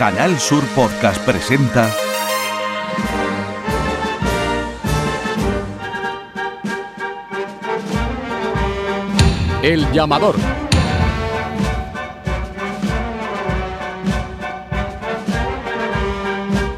[0.00, 1.94] Canal Sur Podcast presenta
[9.62, 10.36] El llamador.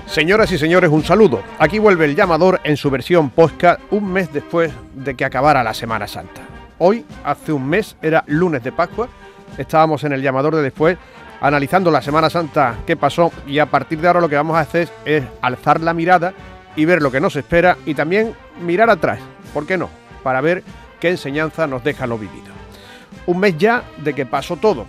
[0.06, 1.44] Señoras y señores, un saludo.
[1.60, 5.74] Aquí vuelve el llamador en su versión podcast un mes después de que acabara la
[5.74, 6.40] Semana Santa.
[6.78, 9.08] Hoy, hace un mes, era lunes de Pascua.
[9.56, 10.98] Estábamos en el llamador de después
[11.42, 14.60] analizando la Semana Santa que pasó y a partir de ahora lo que vamos a
[14.60, 16.32] hacer es alzar la mirada
[16.76, 19.18] y ver lo que nos espera y también mirar atrás,
[19.52, 19.90] ¿por qué no?
[20.22, 20.62] Para ver
[21.00, 22.52] qué enseñanza nos deja lo vivido.
[23.26, 24.86] Un mes ya de que pasó todo.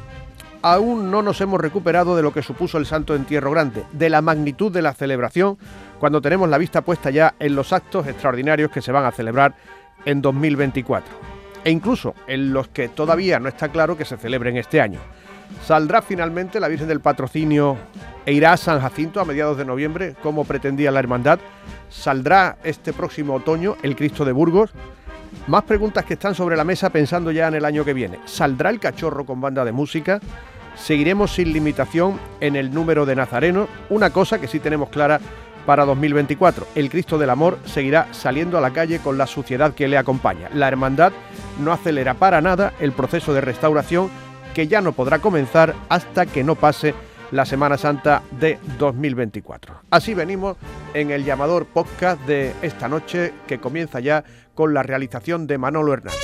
[0.62, 4.22] Aún no nos hemos recuperado de lo que supuso el Santo Entierro Grande, de la
[4.22, 5.58] magnitud de la celebración,
[6.00, 9.56] cuando tenemos la vista puesta ya en los actos extraordinarios que se van a celebrar
[10.06, 11.14] en 2024,
[11.64, 15.00] e incluso en los que todavía no está claro que se celebren este año.
[15.66, 17.78] ¿Saldrá finalmente la Virgen del Patrocinio
[18.26, 21.40] e irá a San Jacinto a mediados de noviembre, como pretendía la Hermandad?
[21.90, 24.72] ¿Saldrá este próximo otoño el Cristo de Burgos?
[25.48, 28.20] Más preguntas que están sobre la mesa pensando ya en el año que viene.
[28.26, 30.20] ¿Saldrá el cachorro con banda de música?
[30.76, 33.70] ¿Seguiremos sin limitación en el número de nazarenos?
[33.90, 35.20] Una cosa que sí tenemos clara
[35.66, 36.68] para 2024.
[36.76, 40.50] El Cristo del Amor seguirá saliendo a la calle con la suciedad que le acompaña.
[40.54, 41.14] La hermandad
[41.60, 44.10] no acelera para nada el proceso de restauración
[44.54, 46.94] que ya no podrá comenzar hasta que no pase
[47.32, 49.82] la Semana Santa de 2024.
[49.90, 50.58] Así venimos
[50.94, 55.94] en el llamador podcast de esta noche que comienza ya con la realización de Manolo
[55.94, 56.20] Hernández.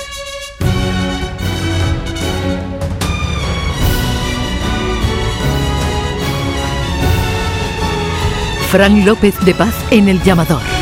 [8.70, 10.79] Fran López de Paz en el llamador.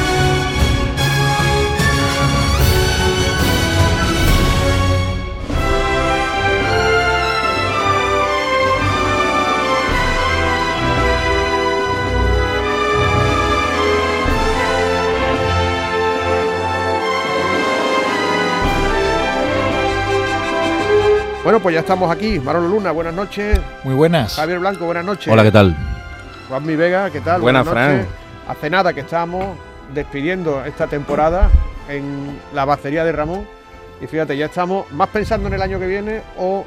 [21.47, 22.41] Bueno, pues ya estamos aquí.
[22.41, 23.58] Manolo Luna, buenas noches.
[23.85, 24.35] Muy buenas.
[24.35, 25.30] Javier Blanco, buenas noches.
[25.31, 25.78] Hola, ¿qué tal?
[26.50, 27.40] Juanmi Vega, ¿qué tal?
[27.40, 27.81] Buenas, noches.
[27.81, 28.06] Fran.
[28.50, 29.57] Hace nada que estamos
[29.94, 31.50] despidiendo esta temporada
[31.88, 33.47] en la bacería de Ramón.
[34.02, 36.66] Y fíjate, ya estamos más pensando en el año que viene o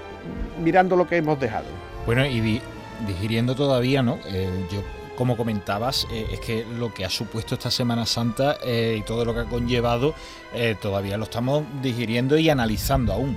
[0.63, 1.67] mirando lo que hemos dejado.
[2.07, 2.63] Bueno, y di-
[3.07, 4.19] digiriendo todavía, ¿no?
[4.29, 4.83] Eh, yo,
[5.15, 9.27] como comentabas, eh, es que lo que ha supuesto esta Semana Santa eh, y todo
[9.27, 10.15] lo que ha conllevado,
[10.55, 13.37] eh, todavía lo estamos digiriendo y analizando aún.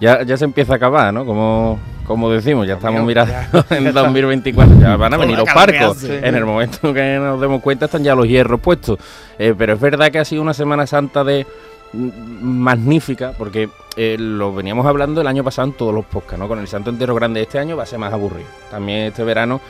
[0.00, 1.24] Ya, ya se empieza a acabar, ¿no?
[1.24, 4.78] Como, como decimos, ya estamos mirando ya- en 2024.
[4.80, 6.02] Ya van a venir los barcos.
[6.28, 8.98] En el momento que nos demos cuenta están ya los hierros puestos.
[9.38, 11.46] Eh, pero es verdad que ha sido una Semana Santa de
[11.92, 12.08] mm,
[12.42, 16.48] magnífica, porque eh, lo veníamos hablando el año pasado en todos los podcasts, ¿no?
[16.48, 18.48] Con el Santo Entero Grande este año va a ser más aburrido.
[18.70, 19.60] También este verano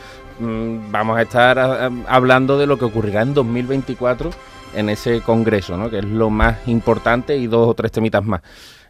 [0.40, 4.30] mm, vamos a estar a- a- hablando de lo que ocurrirá en 2024
[4.74, 5.88] en ese congreso, ¿no?
[5.90, 8.40] Que es lo más importante y dos o tres temitas más.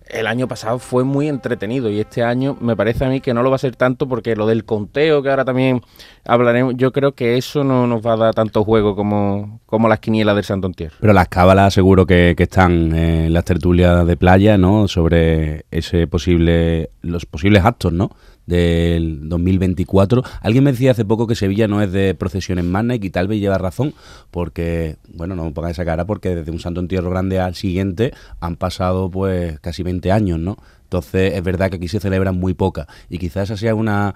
[0.07, 3.43] El año pasado fue muy entretenido y este año me parece a mí que no
[3.43, 5.81] lo va a ser tanto porque lo del conteo, que ahora también
[6.27, 10.01] hablaremos, yo creo que eso no nos va a dar tanto juego como, como las
[10.01, 10.97] quinielas del Santo Entierro.
[11.01, 14.89] Pero las cábalas seguro que, que están en las tertulias de playa, ¿no?
[14.89, 18.11] Sobre ese posible, los posibles actos, ¿no?
[18.47, 20.23] Del 2024.
[20.43, 23.41] Alguien me decía hace poco que Sevilla no es de procesiones magnas y tal vez
[23.41, 23.95] lleva razón,
[24.31, 28.13] porque, bueno, no me pongan esa cara, porque desde un Santo Entierro Grande al siguiente
[28.41, 30.59] han pasado pues casi 20 años, ¿no?
[30.85, 34.15] Entonces es verdad que aquí se celebran muy pocas y quizás esa sea una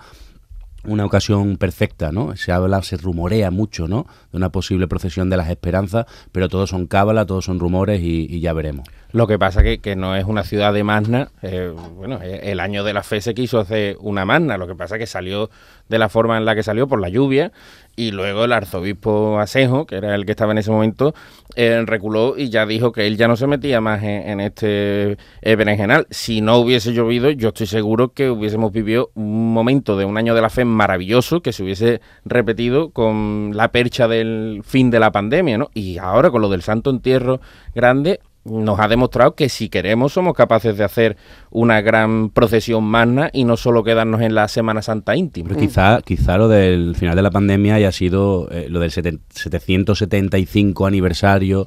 [0.85, 2.37] una ocasión perfecta, ¿no?
[2.37, 4.07] Se habla, se rumorea mucho, ¿no?
[4.31, 8.27] De una posible procesión de las esperanzas, pero todos son cábalas, todos son rumores y,
[8.29, 8.87] y ya veremos.
[9.11, 11.31] Lo que pasa que, que no es una ciudad de Magna.
[11.43, 14.59] eh, bueno, eh, el año de la fe se quiso hacer una Magna.
[14.59, 15.51] Lo que pasa que salió
[15.89, 17.53] de la forma en la que salió por la lluvia.
[17.99, 21.15] Y luego el arzobispo Asejo, que era el que estaba en ese momento,
[21.57, 25.57] eh, reculó y ya dijo que él ya no se metía más en, este eh,
[25.57, 26.07] berenjenal.
[26.09, 30.37] Si no hubiese llovido, yo estoy seguro que hubiésemos vivido un momento de un año
[30.37, 35.11] de la fe maravilloso que se hubiese repetido con la percha del fin de la
[35.11, 35.69] pandemia, ¿no?
[35.75, 37.41] Y ahora con lo del Santo Entierro
[37.75, 41.17] Grande, nos ha demostrado que si queremos somos capaces de hacer
[41.51, 45.49] una gran procesión magna y no solo quedarnos en la Semana Santa íntima.
[45.49, 49.21] Pero quizá, quizá lo del final de la pandemia haya sido eh, lo del seten-
[49.31, 51.67] 775 aniversario,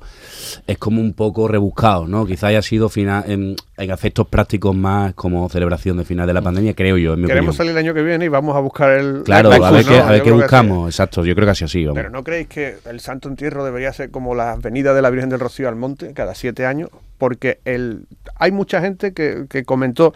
[0.68, 2.25] es como un poco rebuscado, ¿no?
[2.25, 6.42] Quizá haya sido fina- en, en efectos prácticos más como celebración de final de la
[6.42, 7.57] pandemia, creo yo, en mi Queremos opinión.
[7.57, 9.24] salir el año que viene y vamos a buscar el.
[9.24, 10.04] Claro, la a ver qué, ¿no?
[10.04, 11.86] a ver qué buscamos, exacto, yo creo que así así, sí.
[11.86, 11.95] vamos.
[11.98, 15.30] Pero ¿no creéis que el Santo Entierro debería ser como la venida de la Virgen
[15.30, 16.71] del Rocío al monte cada siete años?
[17.18, 20.14] Porque el, hay mucha gente que, que comentó,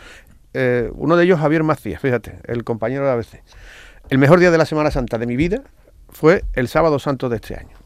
[0.53, 3.43] eh, uno de ellos Javier Macías, fíjate, el compañero de ABC.
[4.09, 5.63] El mejor día de la Semana Santa de mi vida
[6.09, 7.77] fue el sábado santo de este año.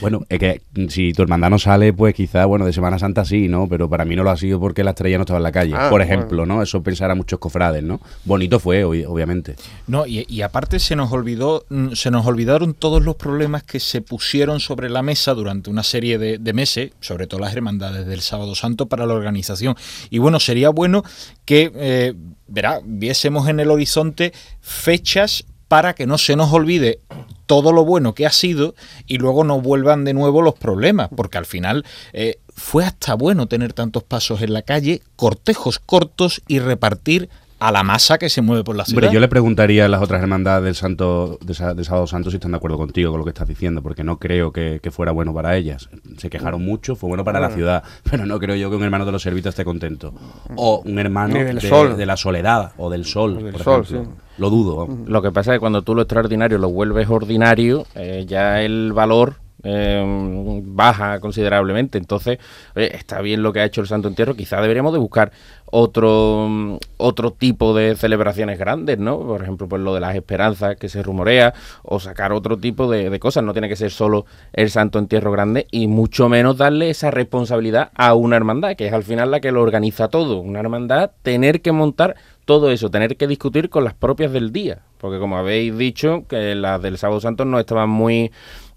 [0.00, 3.48] Bueno, es que si tu hermandad no sale, pues quizá, bueno, de Semana Santa sí,
[3.48, 3.66] ¿no?
[3.68, 5.72] Pero para mí no lo ha sido porque la estrella no estaba en la calle,
[5.74, 6.04] Ah, por bueno.
[6.04, 6.62] ejemplo, ¿no?
[6.62, 8.00] Eso pensar a muchos cofrades, ¿no?
[8.24, 9.56] Bonito fue, obvi- obviamente.
[9.86, 13.80] No, y, y aparte se nos olvidó, mm, se nos olvidaron todos los problemas que
[13.80, 18.06] se pusieron sobre la mesa durante una serie de, de meses, sobre todo las hermandades
[18.06, 19.76] del Sábado Santo para la organización.
[20.10, 21.04] Y bueno, sería bueno
[21.44, 22.14] que, eh,
[22.48, 27.00] verá, viésemos en el horizonte fechas para que no se nos olvide
[27.46, 28.74] todo lo bueno que ha sido
[29.06, 33.46] y luego no vuelvan de nuevo los problemas, porque al final eh, fue hasta bueno
[33.46, 37.28] tener tantos pasos en la calle, cortejos cortos y repartir
[37.58, 39.04] a la masa que se mueve por la ciudad.
[39.04, 42.50] Hombre, yo le preguntaría a las otras hermandades del Santo, de, Sábado Santo si están
[42.50, 45.32] de acuerdo contigo con lo que estás diciendo, porque no creo que, que fuera bueno
[45.32, 45.88] para ellas.
[46.18, 49.06] Se quejaron mucho, fue bueno para la ciudad, pero no creo yo que un hermano
[49.06, 50.12] de los servitas esté contento.
[50.54, 51.96] O un hermano del de, sol.
[51.96, 54.12] de la soledad o del sol, O del por sol, ejemplo.
[54.14, 54.22] sí.
[54.38, 54.86] Lo dudo.
[55.06, 58.92] Lo que pasa es que cuando tú lo extraordinario lo vuelves ordinario, eh, ya el
[58.92, 61.98] valor eh, baja considerablemente.
[61.98, 62.38] Entonces,
[62.74, 64.34] oye, está bien lo que ha hecho el Santo Entierro.
[64.34, 65.32] Quizá deberíamos de buscar
[65.66, 69.18] otro otro tipo de celebraciones grandes, ¿no?
[69.18, 73.10] Por ejemplo, pues lo de las esperanzas que se rumorea, o sacar otro tipo de,
[73.10, 73.44] de cosas.
[73.44, 77.90] No tiene que ser solo el Santo Entierro grande y mucho menos darle esa responsabilidad
[77.94, 80.38] a una hermandad, que es al final la que lo organiza todo.
[80.40, 84.78] Una hermandad tener que montar todo eso, tener que discutir con las propias del día.
[84.98, 88.32] Porque como habéis dicho, que las del Sábado Santo no estaban muy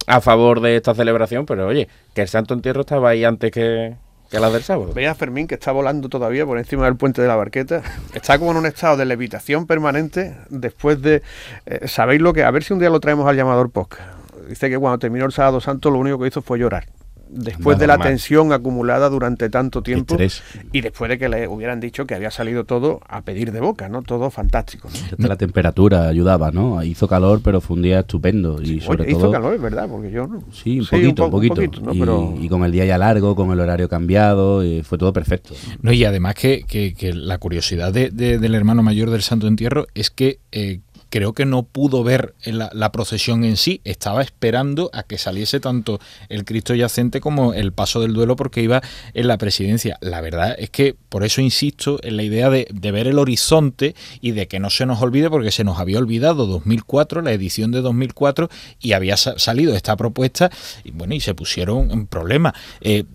[0.07, 3.95] a favor de esta celebración, pero oye, que el Santo Entierro estaba ahí antes que,
[4.30, 4.94] que las del sábado.
[4.94, 7.81] Veía a Fermín que está volando todavía por encima del puente de la barqueta.
[8.14, 11.24] Está como en un estado de levitación permanente después de...
[11.66, 12.44] eh, ¿Sabéis lo que?
[12.44, 14.08] A ver si un día lo traemos al llamador podcast.
[14.48, 16.86] Dice que cuando terminó el sábado santo lo único que hizo fue llorar.
[17.31, 20.42] Después de la tensión acumulada durante tanto tiempo Estrés.
[20.72, 23.88] y después de que le hubieran dicho que había salido todo a pedir de boca,
[23.88, 24.02] ¿no?
[24.02, 24.90] Todo fantástico.
[24.92, 25.00] ¿no?
[25.12, 26.81] Hasta la temperatura ayudaba, ¿no?
[26.84, 28.62] Hizo calor, pero fue un día estupendo.
[28.62, 30.44] Y sobre Oye, todo, hizo calor, es verdad, porque yo no.
[30.52, 31.81] Sí, un poquito, un, po- poquito.
[31.81, 31.94] ¿no?
[31.94, 35.14] y, Pero y con el día ya largo, con el horario cambiado, y fue todo
[35.14, 35.54] perfecto.
[35.81, 39.48] No, y además que, que- que la curiosidad de- de- del hermano mayor del Santo
[39.48, 44.89] Entierro es que eh, creo que no pudo ver la, procesión en sí, estaba esperando
[44.94, 48.81] a que saliese tanto el Cristo yacente como el paso del duelo porque iba
[49.13, 49.97] en la presidencia.
[50.01, 54.31] La verdad es que por eso insisto en la idea de, ver el horizonte y
[54.31, 57.81] de que no se nos olvide porque se nos había olvidado 2004, la edición de
[57.81, 58.50] 2004
[58.81, 60.50] y había sa- salido esta propuesta
[60.83, 62.53] y bueno, y se pusieron en problemas.
[62.81, 63.06] Eh,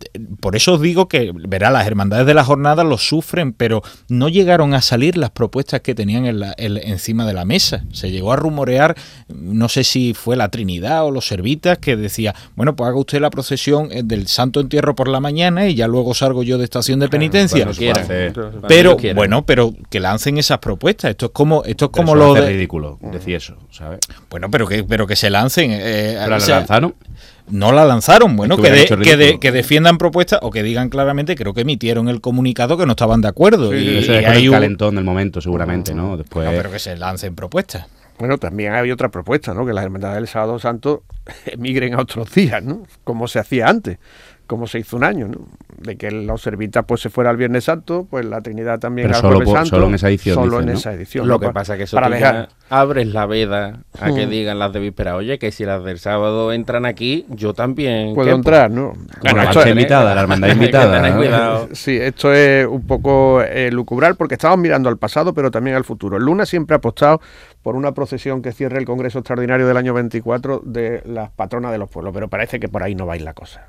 [0.41, 4.29] por eso os digo que, verá, las hermandades de la jornada lo sufren, pero no
[4.29, 7.84] llegaron a salir las propuestas que tenían en la- en- encima de la mesa.
[7.93, 8.97] Se llegó a rumorear,
[9.29, 13.21] no sé si fue la Trinidad o los Servitas, que decía, bueno, pues haga usted
[13.21, 16.65] la procesión eh, del Santo Entierro por la mañana y ya luego salgo yo de
[16.65, 17.67] estación de penitencia.
[17.67, 18.05] quiera.
[18.69, 19.15] Pero quiera.
[19.17, 21.11] bueno, pero que lancen esas propuestas.
[21.11, 24.01] Esto es como esto es pero como eso lo de ridículo decir eso, ¿sabes?
[24.31, 25.71] bueno, pero que pero que se lancen.
[25.73, 26.95] eh, Pero o la sea, lanzaron.
[27.49, 28.37] No la lanzaron.
[28.37, 29.41] Bueno, que de- que, de- ridículo.
[29.41, 33.20] que defiendan propuestas o que digan claramente, creo que emitieron el comunicado que no estaban
[33.20, 33.70] de acuerdo.
[33.73, 36.17] Sí, y, es con hay el un- calentón del momento, seguramente, ¿no?
[36.17, 36.46] Después.
[36.46, 37.87] No, pero que se lancen propuestas.
[38.19, 39.67] Bueno, también hay otra propuesta, ¿no?
[39.67, 41.02] Que las hermandades del Sábado Santo
[41.46, 42.85] emigren a otros días, ¿no?
[43.02, 43.99] Como se hacía antes,
[44.46, 45.38] como se hizo un año, ¿no?
[45.79, 49.17] De que los servitas pues se fuera al Viernes Santo, pues la Trinidad también Pero
[49.17, 49.70] al solo Jueves por- Santo.
[49.76, 50.79] solo en esa edición, Solo dicen, en ¿no?
[50.79, 51.26] esa edición.
[51.29, 51.41] Lo ¿no?
[51.41, 52.49] que Pa- pasa es que eso para dejar.
[52.70, 54.31] abres la veda a que Mm.
[54.31, 58.27] digan las de víspera, oye, que si las del sábado entran aquí, yo también Puedo
[58.29, 58.36] quepo".
[58.36, 58.89] entrar, ¿no?
[58.93, 61.10] Bueno, Bueno, la esto es- invitada, la hermandad invitada.
[61.10, 61.17] ¿no?
[61.17, 61.69] cuidado.
[61.74, 65.84] Sí, esto es un poco eh, lucubrar porque estamos mirando al pasado, pero también al
[65.84, 66.17] futuro.
[66.17, 67.20] El Luna siempre ha apostado
[67.63, 71.79] por una procesión que cierre el Congreso Extraordinario del año 24 de las patronas de
[71.79, 73.67] los pueblos, pero parece que por ahí no va a ir la cosa.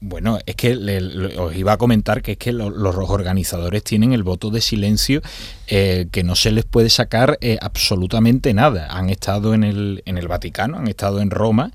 [0.00, 4.12] Bueno, es que le- os iba a comentar que es que lo- los organizadores tienen
[4.12, 5.22] el voto de silencio
[5.68, 8.88] eh, que no se les puede sacar eh, absolutamente nada.
[8.90, 11.72] Han estado en el, en el Vaticano, han estado en Roma.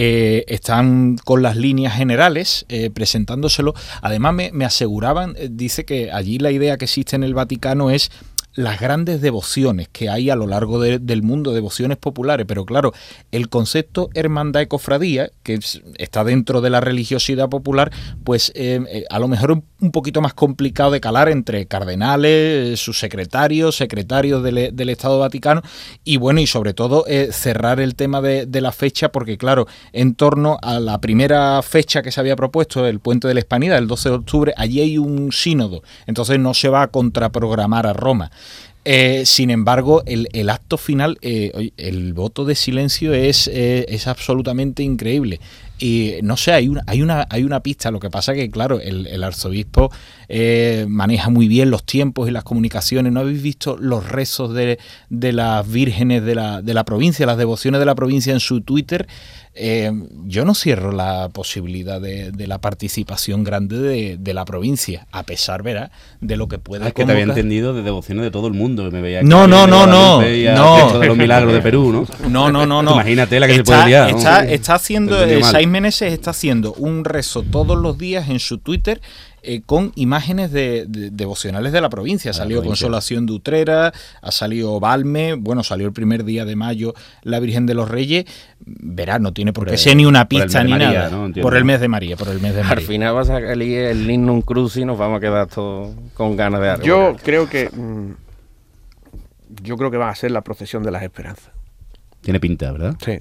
[0.00, 3.74] eh, están con las líneas generales eh, presentándoselo.
[4.00, 7.90] Además, me, me aseguraban, eh, dice que allí la idea que existe en el Vaticano
[7.90, 8.10] es
[8.58, 12.92] las grandes devociones que hay a lo largo de- del mundo, devociones populares, pero claro,
[13.30, 17.92] el concepto hermandad y cofradía, que es- está dentro de la religiosidad popular,
[18.24, 22.98] pues eh, eh, a lo mejor un, poquito más complicado de calar entre cardenales, sus
[22.98, 25.62] secretarios, secretarios del, del Estado Vaticano,
[26.04, 29.66] y bueno, y sobre todo eh, cerrar el tema de, de la fecha, porque claro,
[29.92, 33.78] en torno a la primera fecha que se había propuesto, el puente de la Hispanidad,
[33.78, 37.92] el 12 de octubre, allí hay un sínodo, entonces no se va a contraprogramar a
[37.92, 38.30] Roma.
[38.90, 44.06] Eh, sin embargo, el, el acto final, eh, el voto de silencio es, eh, es
[44.06, 45.40] absolutamente increíble.
[45.78, 47.90] Y no sé, hay una, hay una, hay una pista.
[47.90, 49.92] Lo que pasa que, claro, el, arzobispo
[50.30, 53.12] eh, maneja muy bien los tiempos y las comunicaciones.
[53.12, 54.78] ¿No habéis visto los rezos de,
[55.10, 58.62] de las vírgenes de la, de la provincia, las devociones de la provincia en su
[58.62, 59.06] Twitter?
[59.60, 59.90] Eh,
[60.24, 65.90] yo no cierro la posibilidad de, la participación grande de, la provincia, a pesar, verá,
[66.20, 68.88] de lo que pueda ah, que te había entendido de devociones de todo el mundo.
[68.92, 70.98] Me veía no, no, no, no, no.
[70.98, 72.28] de los milagros de Perú, ¿no?
[72.28, 72.92] No, no, no, no.
[72.94, 74.10] Imagínate la que se puede liar.
[74.10, 78.58] Está, está haciendo, eh, Saiz Meneses está haciendo un rezo todos los días en su
[78.58, 79.00] Twitter
[79.50, 82.32] eh, con imágenes de, devocionales de la provincia.
[82.32, 86.92] Ha salido Consolación de Utrera, ha salido Balme, bueno, salió el primer día de mayo
[87.22, 88.26] la Virgen de los Reyes.
[88.60, 91.10] Verá, no tiene por, qué ser ni una pista ni nada.
[91.40, 92.76] Por el mes de María, por el mes de María.
[92.76, 96.36] Al final va a salir el Lignum Cruz y nos vamos a quedar todos con
[96.36, 96.84] ganas de algo.
[96.84, 97.70] Yo creo que.
[97.70, 98.12] Mm,
[99.62, 101.52] yo creo que va a ser la procesión de las esperanzas.
[102.20, 102.96] Tiene pinta, ¿verdad?
[103.02, 103.18] Sí.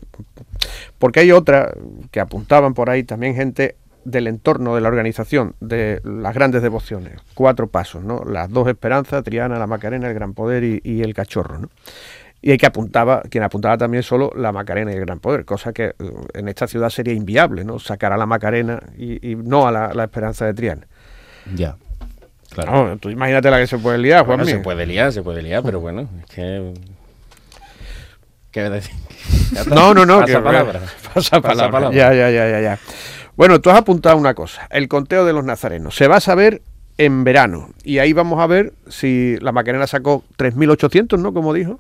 [1.00, 1.74] Porque hay otra
[2.12, 3.77] que apuntaban por ahí también gente
[4.08, 7.20] del entorno de la organización de las grandes devociones.
[7.34, 8.24] Cuatro pasos, ¿no?
[8.24, 11.70] Las dos esperanzas, Triana, la Macarena, el Gran Poder y, el Cachorro, ¿no?
[12.42, 15.74] Y hay que apuntaba, quien apuntaba también solo la Macarena y el Gran Poder, cosa
[15.74, 15.94] que eh,
[16.36, 17.80] en esta ciudad sería inviable, ¿no?
[17.80, 20.88] Sacar a la Macarena y, no a la, esperanza de Triana.
[21.54, 21.76] Ya.
[22.54, 22.98] Claro.
[22.98, 24.46] tú imagínate la que se puede liar, Juan.
[24.46, 26.74] se puede liar, se puede liar, pero bueno, es que.
[28.52, 28.96] ¿Qué decir?
[29.68, 30.22] No, no, no.
[30.22, 30.82] Pasa palabra.
[31.14, 31.92] Pasa palabra.
[31.92, 32.80] Ya, ya, ya, ya, ya.
[33.38, 35.96] Bueno, tú has apuntado una cosa, el conteo de los nazarenos.
[35.96, 36.63] Se va a saber
[36.98, 41.34] en verano y ahí vamos a ver si la Macarena sacó 3.800, ¿no?
[41.34, 41.79] Como dijo.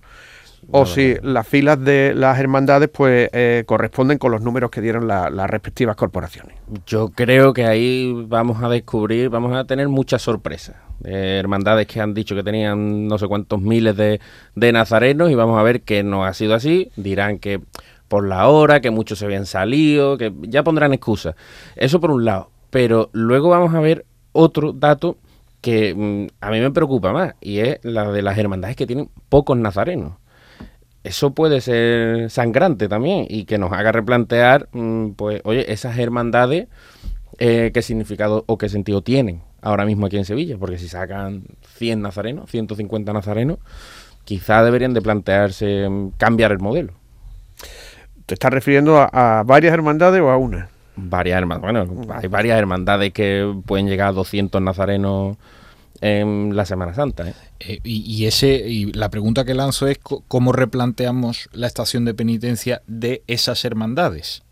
[0.69, 5.07] O si las filas de las hermandades pues eh, corresponden con los números que dieron
[5.07, 6.57] las respectivas corporaciones.
[6.85, 10.75] Yo creo que ahí vamos a descubrir, vamos a tener muchas sorpresas.
[11.03, 14.19] hermandades que han dicho que tenían no sé cuántos miles de,
[14.55, 16.91] de nazarenos y vamos a ver que no ha sido así.
[16.97, 17.61] Dirán que
[18.07, 21.35] por la hora, que muchos se habían salido, que ya pondrán excusas.
[21.75, 22.49] Eso por un lado.
[22.69, 25.17] Pero luego vamos a ver otro dato
[25.61, 29.09] que mm, a mí me preocupa más y es la de las hermandades que tienen
[29.29, 30.13] pocos nazarenos.
[31.03, 36.67] Eso puede ser sangrante también y que nos haga replantear, mm, pues, oye, esas hermandades,
[37.39, 41.43] eh, qué significado o qué sentido tienen ahora mismo aquí en Sevilla, porque si sacan
[41.75, 43.59] 100 nazarenos, 150 nazarenos,
[44.23, 46.93] quizá deberían de plantearse mm, cambiar el modelo.
[48.27, 50.67] ¿Te estás refiriendo a, varias hermandades o a una?
[50.97, 51.87] Varias hermandades.
[51.87, 55.37] Bueno, hay varias hermandades que pueden llegar a 200 nazarenos
[56.01, 57.29] en la Semana Santa.
[57.29, 57.33] ¿eh?
[57.61, 62.81] Eh, y, ese y la pregunta que lanzo es cómo replanteamos la estación de penitencia
[62.85, 64.43] de esas hermandades.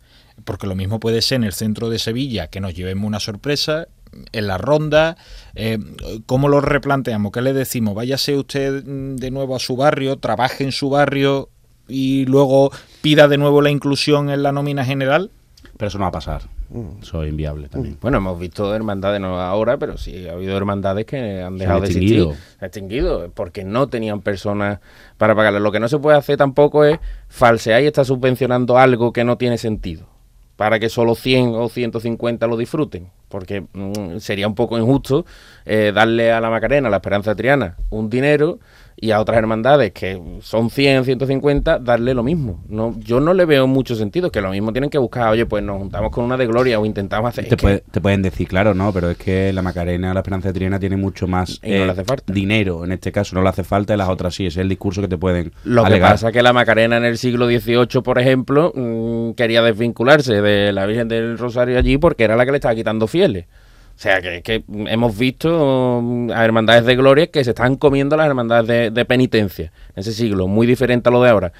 [0.44, 3.88] Porque lo mismo puede ser en el centro de Sevilla, que nos llevemos una sorpresa,
[4.32, 5.18] en la ronda,
[5.54, 5.78] eh,
[6.24, 7.30] ¿cómo lo replanteamos?
[7.30, 7.94] ¿Qué le decimos?
[7.94, 11.50] Váyase usted mm, de nuevo a su barrio, trabaje en su barrio,
[11.88, 12.72] y luego
[13.06, 15.30] pida de nuevo la inclusión en la nómina general?
[15.76, 16.42] Pero eso no va a pasar.
[16.70, 17.02] Mm.
[17.02, 17.94] Eso es inviable también.
[17.94, 17.98] Mm.
[18.00, 21.86] Bueno, hemos visto hermandades, no ahora, pero sí ha habido hermandades que han dejado de
[21.86, 22.26] existir.
[22.60, 24.80] extinguido, porque no tenían personas
[25.18, 25.60] para pagarle.
[25.60, 26.98] Lo que no se puede hacer tampoco es
[27.28, 30.08] falsear y estar subvencionando algo que no tiene sentido
[30.56, 35.26] para que solo 100 o 150 lo disfruten, porque mm, sería un poco injusto
[35.66, 38.58] eh, darle a la Macarena, a la Esperanza Triana, un dinero
[38.98, 42.64] y a otras hermandades que son 100, 150, darle lo mismo.
[42.68, 45.62] No, yo no le veo mucho sentido, que lo mismo tienen que buscar, oye, pues
[45.62, 47.46] nos juntamos con una de Gloria o intentamos hacer...
[47.46, 50.96] Te, pueden decir, claro, no, pero es que la Macarena, la Esperanza de Triana tiene
[50.96, 51.86] mucho más eh,
[52.26, 55.02] dinero, en este caso no le hace falta y las otras sí, es el discurso
[55.02, 58.18] que te pueden Lo que pasa es que la Macarena en el siglo XVIII, por
[58.18, 62.56] ejemplo, mm, quería desvincularse de la Virgen del Rosario allí porque era la que le
[62.56, 67.76] estaba quitando O sea, que, hemos visto mm, a hermandades de gloria que se están
[67.76, 71.52] comiendo las hermandades de, de penitencia en ese siglo, muy diferente a lo de ahora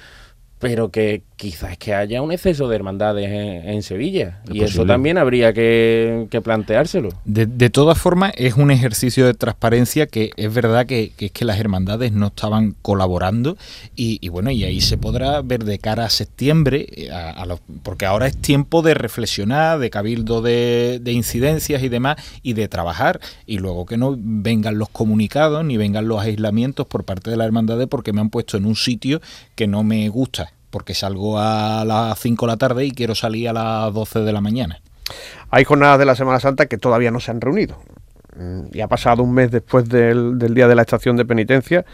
[0.59, 4.41] pero que quizás que haya un exceso de hermandades en, Sevilla.
[4.51, 7.09] y eso también habría que, planteárselo.
[7.25, 11.59] De, todas formas, es un ejercicio de transparencia que es verdad que, es que las
[11.59, 13.55] hermandades no estaban colaborando
[13.95, 17.11] y, bueno, y ahí se podrá ver de cara a septiembre, eh,
[17.83, 22.67] porque ahora es tiempo de reflexionar, de cabildo de, de incidencias y demás, y de
[22.67, 27.37] trabajar, y luego que no vengan los comunicados ni vengan los aislamientos por parte de
[27.37, 29.21] las hermandades porque me han puesto en un sitio
[29.55, 33.49] que no me gusta porque salgo a las 5 de la tarde y quiero salir
[33.49, 34.81] a las 12 de la mañana.
[35.49, 37.77] Hay jornadas de la Semana Santa que todavía no se han reunido.
[38.37, 41.85] Mm, y ha pasado un mes después del, día de la estación de penitencia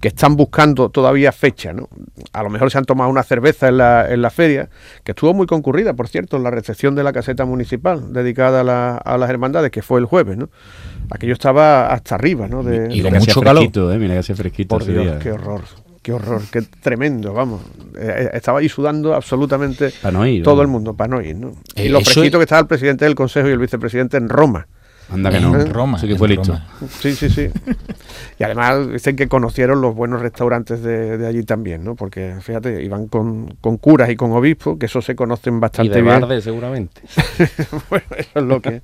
[0.00, 1.72] que están buscando todavía fecha.
[1.72, 1.88] ¿no?
[2.32, 4.68] A lo mejor se han tomado una cerveza en la, en la feria,
[5.04, 9.18] que estuvo muy concurrida, por cierto, en la recepción de la caseta municipal dedicada a,
[9.18, 10.36] las hermandades, que fue el jueves.
[10.36, 10.48] ¿no?
[11.10, 12.48] Aquello estaba hasta arriba.
[12.48, 12.64] ¿no?
[12.64, 13.62] De, y, con mucho calor.
[13.62, 14.76] Eh, mira que fresquito.
[14.76, 15.62] Por Dios, qué horror
[16.02, 17.62] qué horror, qué tremendo, vamos.
[17.98, 21.52] Eh, estaba ahí sudando absolutamente Pa' no ir, todo el mundo para no ir, ¿no?
[21.76, 24.16] Eh, y lo eso fresquito es- que estaba el presidente del Consejo y el vicepresidente
[24.16, 24.66] en Roma.
[25.12, 25.64] Anda que En no.
[25.66, 26.52] Roma, Sí que fue listo.
[26.52, 26.66] Roma.
[27.00, 27.50] Sí, sí, sí.
[28.38, 31.94] Y además dicen que conocieron los buenos restaurantes de, de allí también, ¿no?
[31.94, 35.94] Porque, fíjate, iban con, con curas y con obispos, que eso se conocen Y bastante
[35.94, 36.20] de bien.
[36.20, 37.02] Barde, seguramente.
[37.90, 38.82] bueno, eso es lo que...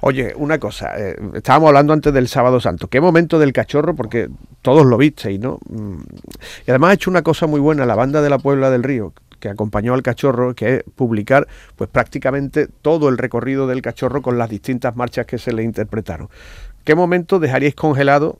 [0.00, 2.88] Oye, una cosa, eh, estábamos hablando antes del Sábado Santo.
[2.88, 3.94] ¿Qué momento del cachorro?
[3.94, 4.28] Porque
[4.62, 5.58] todos lo visteis, ¿no?
[5.68, 5.98] Mm,
[6.66, 9.12] Y además ha hecho una cosa muy buena la banda de la Puebla del Río,
[9.40, 14.38] que acompañó al cachorro, que es publicar pues prácticamente todo el recorrido del cachorro con
[14.38, 16.28] las distintas marchas que se le interpretaron.
[16.84, 18.38] ¿Qué momento dejaríais congelado?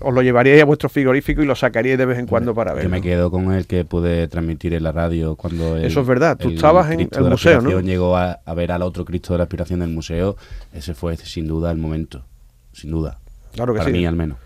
[0.00, 2.76] ¿Os lo llevaríais a vuestro frigorífico y lo sacaríais de vez en cuando para Yo
[2.76, 2.90] verlo?
[2.90, 6.38] me quedo con el que pude transmitir en la radio cuando el, Eso es verdad,
[6.38, 7.80] tú el estabas en el museo, ¿no?
[7.80, 10.36] Llegó a, a ver al otro Cristo de la Aspiración del museo.
[10.72, 12.24] Ese fue sin duda el momento,
[12.72, 13.18] sin duda.
[13.52, 13.96] Claro que Para sí.
[13.98, 14.38] mí al menos.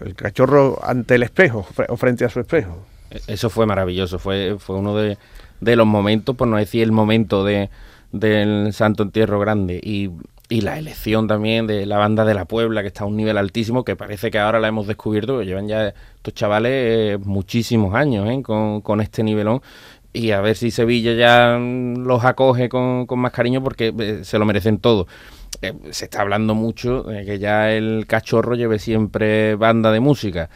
[0.00, 2.86] El cachorro ante el espejo o frente a su espejo.
[3.26, 5.18] Eso fue maravilloso, fue, fue uno de,
[5.60, 7.70] de los momentos, por no decir el momento de,
[8.12, 9.80] del Santo Entierro Grande.
[9.82, 10.10] Y,
[10.50, 13.36] y la elección también de la banda de la Puebla, que está a un nivel
[13.36, 17.94] altísimo, que parece que ahora la hemos descubierto, que llevan ya estos chavales eh, muchísimos
[17.94, 18.42] años ¿eh?
[18.42, 19.60] con, con este nivelón.
[20.12, 24.20] Y a ver si Sevilla ya mm, los acoge con, con más cariño porque eh,
[24.22, 25.06] se lo merecen todo.
[25.90, 30.50] Se está hablando mucho de que ya el cachorro lleve siempre banda de música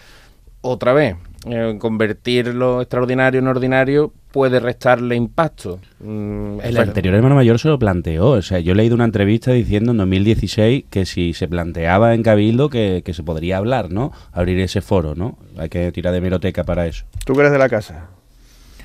[0.62, 1.16] otra vez,
[1.47, 5.79] eh, convertir lo extraordinario en ordinario puede restarle impacto.
[6.01, 6.89] Mm, El verdad.
[6.89, 8.31] anterior hermano mayor se lo planteó.
[8.31, 12.23] O sea, yo he leído una entrevista diciendo en 2016 que si se planteaba en
[12.23, 14.13] Cabildo que, que se podría hablar, ¿no?
[14.33, 15.39] Abrir ese foro, ¿no?
[15.59, 17.05] Hay que tirar de meroteca para eso.
[17.25, 18.09] Tú que eres de la casa.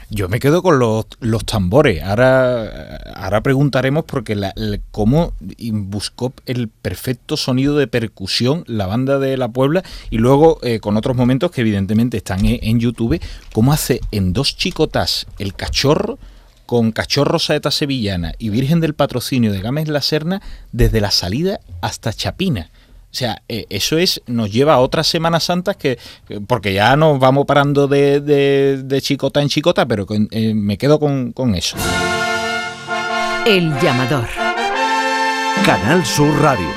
[0.10, 2.02] Yo me quedo con los, los tambores.
[2.02, 4.54] Ahora, ahora preguntaremos porque la,
[4.92, 10.80] cómo buscó el perfecto sonido de percusión la banda de la Puebla y luego eh,
[10.80, 13.22] con otros momentos que evidentemente están en, en YouTube,
[13.52, 16.18] cómo hace en dos chicotas el cachorro
[16.66, 21.60] con cachorro saeta sevillana y Virgen del Patrocinio de Gámez La Serna desde la salida
[21.82, 22.70] hasta Chapina.
[23.10, 25.98] O sea, eh, eso es nos lleva a otras Semanas Santas que,
[26.28, 30.54] que- porque ya nos vamos parando de, de- de chicota en chicota, pero con- eh,
[30.54, 31.78] me quedo con, con eso.
[33.46, 34.26] El llamador.
[35.66, 36.68] Canal Sur Radio.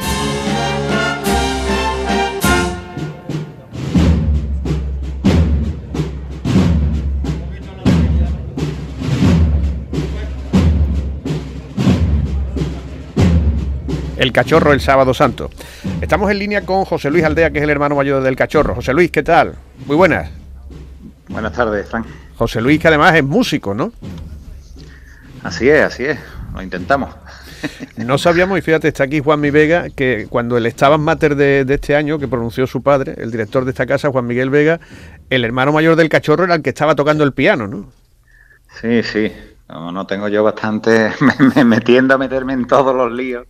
[14.20, 15.48] El Cachorro el Sábado Santo.
[16.02, 18.74] Estamos en línea con José Luis Aldea, que es el hermano mayor del Cachorro.
[18.74, 19.54] José Luis, ¿qué tal?
[19.86, 20.30] Muy buenas.
[21.28, 22.04] Buenas tardes, Frank.
[22.36, 23.94] José Luis, que además es músico, ¿no?
[25.42, 26.18] Así es, así es.
[26.52, 27.14] Lo intentamos.
[27.96, 31.64] No sabíamos, y fíjate, está aquí Juan Mi Vega, que cuando el Estaban Mater de,
[31.64, 34.80] de este año, que pronunció su padre, el director de esta casa, Juan Miguel Vega,
[35.30, 37.90] el hermano mayor del Cachorro era el que estaba tocando el piano, ¿no?
[38.82, 39.32] Sí, sí.
[39.66, 41.10] No, no tengo yo bastante.
[41.20, 43.46] Me, me, me tiendo a meterme en todos los líos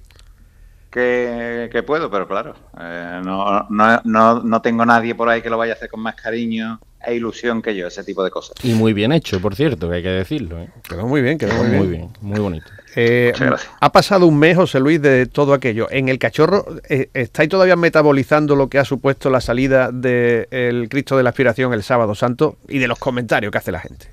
[0.91, 2.55] que, que puedo, pero claro.
[2.81, 6.01] eh, no, no, no, no tengo nadie por ahí que lo vaya a hacer con
[6.01, 8.55] más cariño e ilusión que yo, ese tipo de cosas.
[8.63, 10.59] Y muy bien hecho, por cierto, que hay que decirlo.
[10.61, 10.69] ¿eh?
[10.87, 11.91] Quedó muy bien, quedó muy Muy bien.
[11.91, 12.67] bien, muy bonito.
[12.97, 13.33] Eh,
[13.81, 15.87] ha pasado un mes, José Luis, de todo aquello.
[15.91, 21.17] En el cachorro, eh, ¿estáis todavía metabolizando lo que ha supuesto la salida del Cristo
[21.17, 24.09] de la Aspiración el sábado santo y de los comentarios que hace la gente?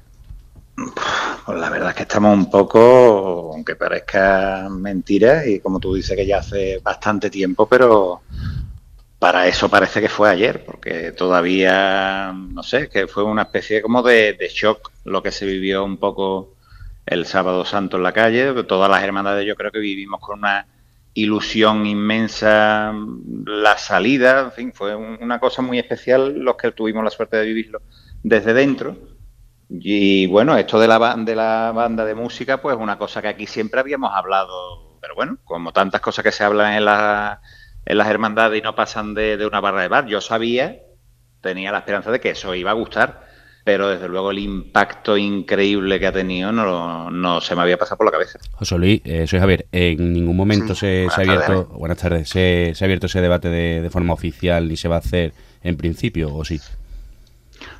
[1.46, 6.16] Pues la verdad es que estamos un poco, aunque parezca mentira, y como tú dices
[6.16, 8.22] que ya hace bastante tiempo, pero
[9.20, 14.04] para eso parece que fue ayer, porque todavía, no sé, que fue una especie como
[14.04, 16.54] de, de shock lo que se vivió un poco
[17.06, 18.64] el sábado santo en la calle.
[18.66, 20.68] Todas las hermandades yo creo que vivimos con una
[21.16, 22.94] ilusión inmensa
[23.46, 27.38] la salida, en fin, fue un- una cosa muy especial los que tuvimos la suerte
[27.38, 27.82] de vivirlo
[28.24, 28.96] desde dentro.
[29.70, 33.46] Y bueno, esto de la, de la banda de música, pues una cosa que aquí
[33.48, 37.42] siempre habíamos hablado, pero bueno, como tantas cosas que se hablan en, la-
[37.86, 40.78] en las hermandades y no pasan de, de una barra de bar, yo sabía,
[41.42, 43.28] tenía la esperanza de que eso iba a gustar,
[43.66, 47.98] pero desde luego el impacto increíble que ha tenido no, no se me había pasado
[47.98, 48.40] por la cabeza.
[48.54, 49.68] José Luis, eh, soy Javier.
[49.74, 51.78] En ningún momento Sí, se, se ha abierto, tardes.
[51.78, 54.96] buenas tardes, se, se ha abierto ese debate de, de forma oficial ni se va
[54.96, 56.62] a hacer en principio, ¿o sí?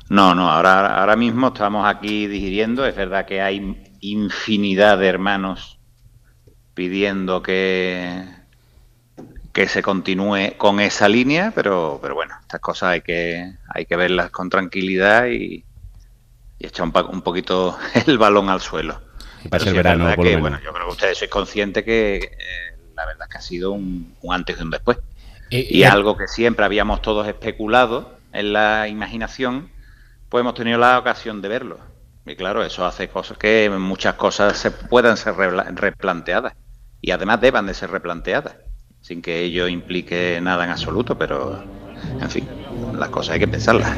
[0.08, 2.86] No, no, ahora, ahora mismo estamos aquí digiriendo.
[2.86, 5.78] Es verdad que hay infinidad de hermanos
[6.74, 8.24] pidiendo que,
[9.52, 13.96] que se continúe con esa línea, pero, pero bueno, estas cosas hay que, hay que
[13.96, 15.64] verlas con tranquilidad y,
[16.58, 19.00] y echar un, poquito el balón al suelo.
[19.50, 21.30] Pase Pero el sí es verano, verdad por que, bueno, yo creo que ustedes sois
[21.30, 24.98] conscientes que eh, la verdad es que ha sido un, un antes y un después.
[25.50, 29.70] Eh, Y eh, algo que siempre habíamos todos especulado en la imaginación,
[30.28, 31.78] pues hemos tenido la ocasión de verlo.
[32.26, 36.54] Y claro, eso hace cosas que muchas cosas se puedan ser replanteadas
[37.00, 38.56] y además deban de ser replanteadas,
[39.00, 41.64] sin que ello implique nada en absoluto, pero
[42.20, 42.48] en fin,
[42.92, 43.96] las cosas hay que pensarlas.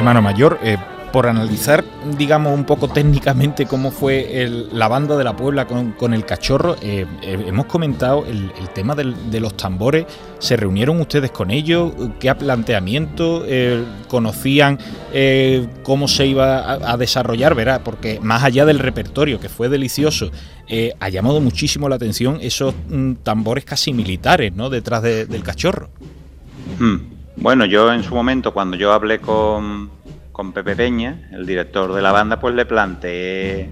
[0.00, 0.78] Hermano mayor, eh,
[1.12, 1.84] por analizar,
[2.16, 7.04] digamos, un poco técnicamente cómo fue la banda de la Puebla con, el cachorro, eh,
[7.20, 10.06] eh, hemos comentado el, tema de los tambores.
[10.38, 11.92] ¿Se reunieron ustedes con ellos?
[12.18, 13.44] ¿Qué planteamiento?
[14.08, 14.78] ¿Conocían
[15.82, 17.54] cómo se iba a, desarrollar?
[17.54, 20.30] Verá, porque más allá del repertorio, que fue delicioso,
[20.98, 24.70] ha llamado muchísimo la atención esos mm, tambores casi militares, ¿no?
[24.70, 25.90] Detrás del cachorro.
[26.78, 27.19] Hmm.
[27.40, 29.90] Bueno, yo en su momento, cuando yo hablé con,
[30.52, 33.70] Pepe Peña, el director de la banda, pues le planteé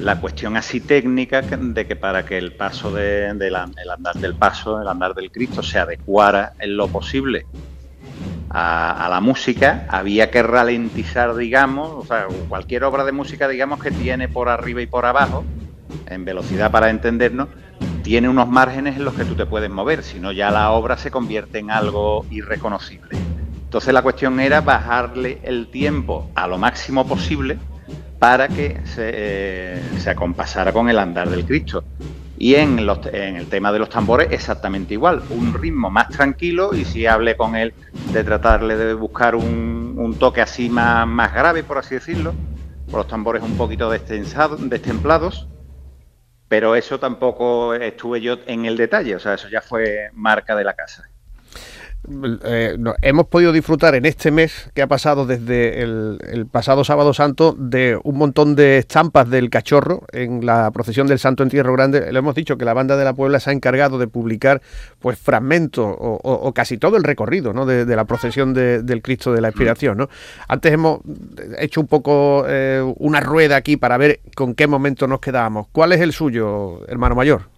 [0.00, 4.82] la cuestión así técnica de que para que el paso de, el andar del paso,
[4.82, 7.46] el andar del Cristo, se adecuara en lo posible
[8.50, 13.80] a, a, la música, había que ralentizar, digamos, o sea, cualquier obra de música, digamos,
[13.80, 15.44] que tiene por arriba y por abajo,
[16.08, 17.48] en velocidad para entendernos,
[18.06, 20.96] tiene unos márgenes en los que tú te puedes mover, si no ya la obra
[20.96, 23.18] se convierte en algo irreconocible.
[23.64, 27.58] Entonces la cuestión era bajarle el tiempo a lo máximo posible
[28.20, 31.82] para que se, eh, acompasara con el andar del Cristo.
[32.38, 37.06] Y en, el tema de los tambores exactamente igual, un ritmo más tranquilo y si
[37.06, 37.74] hablé con él
[38.12, 42.34] de tratarle de buscar un, toque así más, más grave, por así decirlo,
[42.88, 45.48] por los tambores un poquito destemplados,
[46.48, 50.64] pero eso tampoco estuve yo en el detalle, o sea, eso ya fue marca de
[50.64, 51.08] la casa.
[52.44, 57.54] Eh, hemos podido disfrutar en este mes que ha pasado desde el, pasado sábado santo
[57.58, 62.12] de un montón de estampas del cachorro en la procesión del Santo Entierro Grande.
[62.12, 64.62] Le hemos dicho que la banda de la Puebla se ha encargado de publicar
[65.00, 67.66] pues fragmentos o, casi todo el recorrido ¿no?
[67.66, 69.98] de, la procesión del Cristo de la Expiración.
[69.98, 70.08] ¿no?
[70.48, 71.00] Antes hemos
[71.58, 75.66] hecho un poco eh, una rueda aquí para ver con qué momento nos quedábamos.
[75.72, 77.55] ¿Cuál es el suyo, hermano mayor?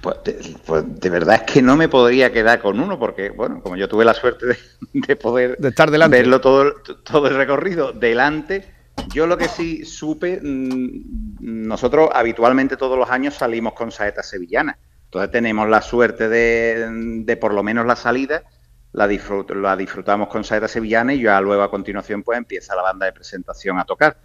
[0.00, 3.62] Pues de, pues de, verdad es que no me podría quedar con uno, porque, bueno,
[3.62, 4.58] como yo tuve la suerte
[4.92, 6.16] de, poder de estar delante.
[6.16, 8.68] verlo todo, todo el recorrido delante,
[9.14, 14.76] yo lo que sí supe, mm, nosotros habitualmente todos los años salimos con saetas sevillanas.
[15.04, 16.88] Entonces tenemos la suerte de,
[17.24, 18.44] de por lo menos la salida,
[18.92, 23.06] la, la disfrutamos con saetas sevillanas y ya luego a continuación pues empieza la banda
[23.06, 24.16] de presentación a tocar.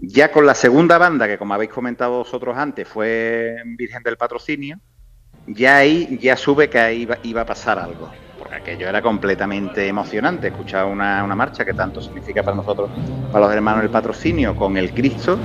[0.00, 4.78] Ya con la segunda banda, que como habéis comentado vosotros antes, fue Virgen del Patrocinio,
[5.46, 8.10] ya ahí ya sube que ahí iba, a pasar algo.
[8.38, 12.90] Porque aquello era completamente emocionante, escuchar una, una marcha que tanto significa para nosotros,
[13.32, 15.38] para los hermanos del patrocinio, con el Cristo.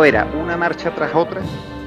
[0.00, 1.42] Era una marcha tras otra,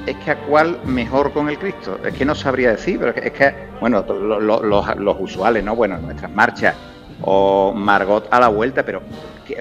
[0.06, 1.98] es que a cuál mejor con el Cristo.
[2.04, 5.74] Es que no sabría decir, pero es que, bueno, los, usuales, ¿no?
[5.74, 6.76] Bueno, nuestras marchas
[7.22, 9.02] o Margot a la vuelta, pero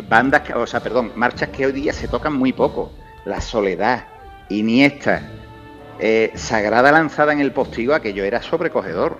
[0.08, 2.92] bandas, que, o sea, perdón, marchas que hoy día se tocan muy poco.
[3.26, 4.06] La Soledad,
[4.50, 5.24] Iniesta,
[5.98, 9.18] eh, Sagrada lanzada en el postigo, aquello era sobrecogedor.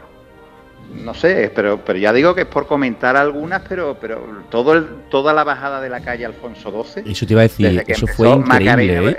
[0.94, 5.34] No sé, pero, pero ya digo que es por comentar algunas, pero, pero todo toda
[5.34, 7.12] la bajada de la calle Alfonso XII.
[7.12, 9.18] Eso te iba a decir, eso fue increíble, ¿eh?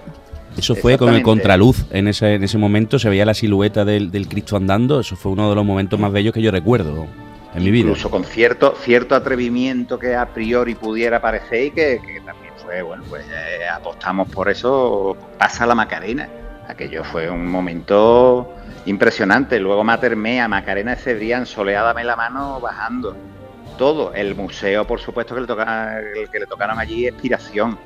[0.57, 1.85] Eso fue con el contraluz.
[1.91, 5.01] En ese, en ese momento se veía la silueta del, Cristo andando.
[5.01, 7.07] Eso fue uno de los momentos más bellos que yo recuerdo.
[7.55, 7.89] en mi vida.
[7.89, 12.83] Incluso con cierto, cierto atrevimiento que a priori pudiera parecer y que, que también fue,
[12.83, 16.29] bueno, pues eh, apostamos por eso, pasa la Macarena.
[16.69, 18.56] Aquello fue un momento
[18.87, 19.61] impresionante.
[19.61, 23.17] Luego Matermea, Macarena Cebrián, Soleada me la mano bajando.
[23.77, 24.15] Todo.
[24.15, 27.79] El museo, por supuesto, que le, tocaron allí, Expiración.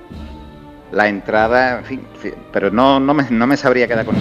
[0.93, 2.07] La entrada, en fin,
[2.53, 4.17] pero no, no, me, no me sabría quedar con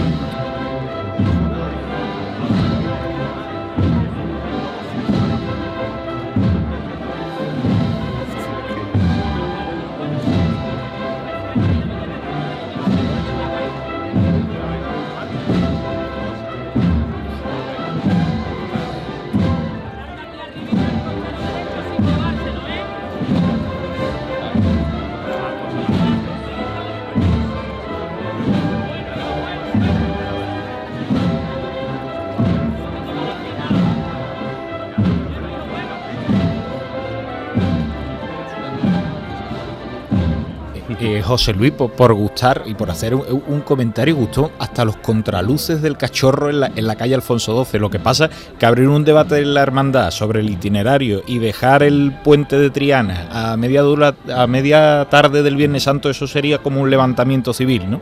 [41.12, 45.82] Eh, José Luis, por, gustar y por hacer un, un comentario, gustó hasta los contraluces
[45.82, 47.80] del cachorro en la, en la calle Alfonso XII.
[47.80, 51.82] Lo que pasa que abrir un debate en la hermandad sobre el itinerario y dejar
[51.82, 56.60] el puente de Triana a media, dura- a media tarde del Viernes Santo, eso sería
[56.60, 58.02] como un levantamiento civil, ¿no?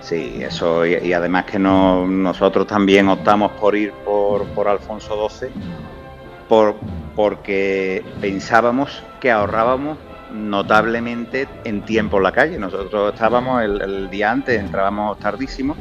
[0.00, 5.28] Sí, eso, y, y además que no, nosotros también optamos por ir por, por Alfonso
[5.28, 5.48] XII,
[6.48, 6.76] por,
[7.14, 9.98] porque pensábamos que ahorrábamos
[10.32, 12.58] notablemente en tiempo en la calle.
[12.58, 15.76] Nosotros estábamos el, el día antes, entrábamos tardísimo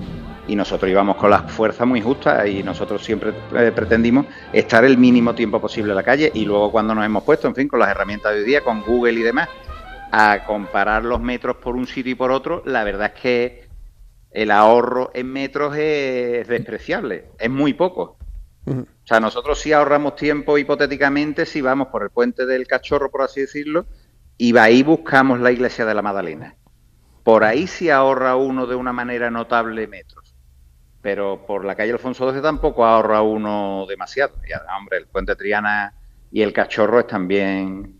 [0.49, 4.97] y nosotros íbamos con las fuerzas muy justas y nosotros siempre eh, pretendimos estar el
[4.97, 7.79] mínimo tiempo posible en la calle y luego cuando nos hemos puesto, en fin, con
[7.79, 9.47] las herramientas de hoy día, con Google y demás,
[10.12, 13.69] a comparar los metros por un sitio y por otro, la verdad es que
[14.31, 18.17] el ahorro en metros es despreciable, es muy poco.
[18.65, 23.21] O sea, nosotros sí ahorramos tiempo hipotéticamente si vamos por el puente del cachorro, por
[23.21, 23.85] así decirlo,
[24.39, 26.56] y ahí buscamos la iglesia de la Magdalena.
[27.23, 30.34] Por ahí sí ahorra uno de una manera notable metros.
[31.02, 34.36] Pero por la calle Alfonso XII tampoco ahorra uno demasiado.
[34.78, 35.93] Hombre, el puente Triana
[36.32, 37.98] y el cachorro es también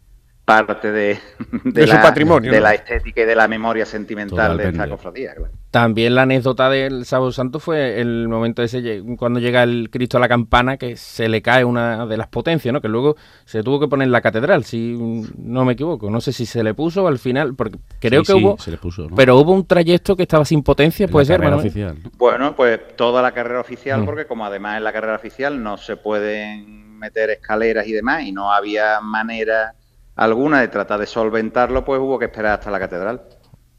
[0.58, 1.18] parte de,
[1.64, 2.64] De su la, patrimonio, de ¿no?
[2.64, 5.34] la estética y de la memoria sentimental de esta cofradía.
[5.36, 5.52] claro.
[5.72, 10.20] También la anécdota del Sábado Santo fue el momento ese cuando llega el Cristo a
[10.20, 12.82] la campana que se le cae una de las potencias, ¿no?
[12.82, 14.98] Que luego se tuvo que poner en la catedral, si
[15.38, 16.10] no me equivoco.
[16.10, 18.72] No sé si se le puso al final, porque creo Sí, que sí, hubo, se
[18.72, 19.16] le puso, ¿no?
[19.16, 21.68] pero hubo un trayecto que estaba sin potencia, En la puede ser, carrera Manuel?
[21.68, 21.98] oficial.
[22.04, 22.12] ¿no?
[22.18, 24.06] Bueno, pues toda la carrera oficial, Mm.
[24.06, 28.32] porque como además en la carrera oficial no se pueden meter escaleras y demás, y
[28.32, 29.76] no había manera
[30.20, 33.22] alguna de tratar de solventarlo, pues hubo que esperar hasta la catedral.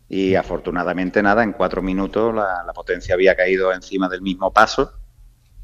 [0.08, 4.92] Y afortunadamente nada, en cuatro minutos la, la potencia había caído encima del mismo paso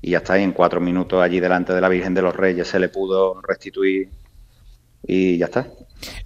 [0.00, 2.68] y ya está, y en cuatro minutos allí delante de la Virgen de los Reyes
[2.68, 4.10] se le pudo restituir
[5.06, 5.68] y ya está,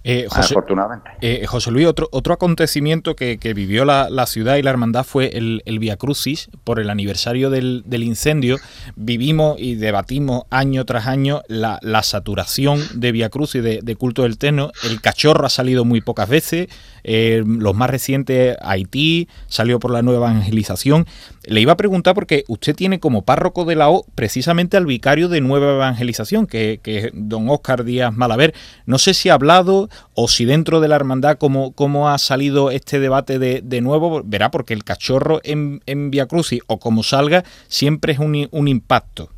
[0.03, 1.09] Eh, José, afortunadamente.
[1.21, 5.05] Eh, José Luis, otro, otro acontecimiento que, que vivió la, la ciudad y la hermandad
[5.05, 8.57] fue el, el Via Crucis por el aniversario del, del incendio.
[8.95, 14.23] Vivimos y debatimos año tras año la, la saturación de Via Crucis de, de culto
[14.23, 14.71] del Teno.
[14.83, 16.67] El cachorro ha salido muy pocas veces.
[17.03, 21.07] eh, los más recientes, Haití, salió por la nueva evangelización.
[21.45, 25.27] Le iba a preguntar porque usted tiene como párroco de la O precisamente al vicario
[25.29, 28.53] de nueva evangelización, que, que es don Óscar Díaz Malaver.
[28.85, 32.71] No sé si ha hablado o si dentro de la hermandad cómo, cómo ha salido
[32.71, 34.21] este debate de, de nuevo.
[34.23, 38.67] Verá, porque el cachorro en, en Via Crucis o como salga siempre es un, un
[38.67, 39.29] impacto.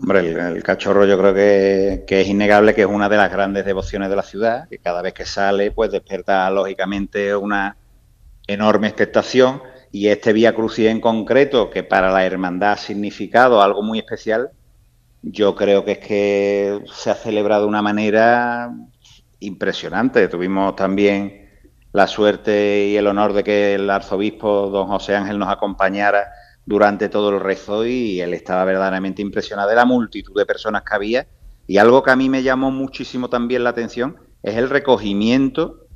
[0.00, 3.32] Hombre, el, el cachorro yo creo que, que es innegable que es una de las
[3.32, 7.76] grandes devociones de la ciudad, que cada vez que sale pues despierta lógicamente una
[8.46, 13.82] enorme expectación y este Vía Crucis en concreto, que para la hermandad ha significado algo
[13.82, 14.50] muy especial,
[15.22, 18.72] yo creo que es que se ha celebrado de una manera
[19.40, 20.28] impresionante.
[20.28, 21.48] Tuvimos también
[21.92, 26.28] la suerte y el honor de que el arzobispo don José Ángel nos acompañara
[26.66, 30.94] durante todo el rezo y él estaba verdaderamente impresionado de la multitud de personas que
[30.94, 31.26] había.
[31.66, 35.87] Y algo que a mí me llamó muchísimo también la atención es el recogimiento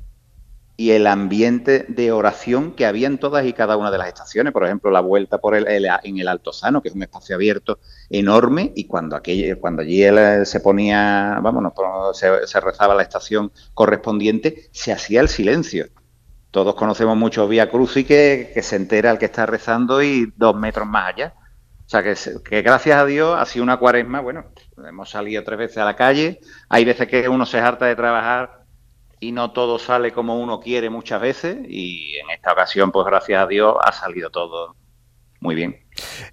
[0.75, 4.53] y el ambiente de oración que había en todas y cada una de las estaciones.
[4.53, 7.79] Por ejemplo, la vuelta por el, el- en el Altozano, que es un espacio abierto
[8.09, 11.73] enorme, y cuando, aquello, cuando allí él eh, se ponía, vámonos,
[12.13, 15.87] se, se rezaba la estación correspondiente, se hacía el silencio.
[16.51, 20.55] Todos conocemos mucho Vía Crucis que, que se entera el que está rezando y dos
[20.55, 21.33] metros más allá.
[21.85, 24.45] O sea, que, que gracias a Dios ha sido una cuaresma, bueno,
[24.87, 28.62] hemos salido tres veces a la calle, hay veces que uno se harta de trabajar
[29.23, 33.41] y no todo sale como uno quiere muchas veces y en esta ocasión, pues gracias
[33.41, 34.75] a Dios, ha salido todo
[35.39, 35.77] muy bien.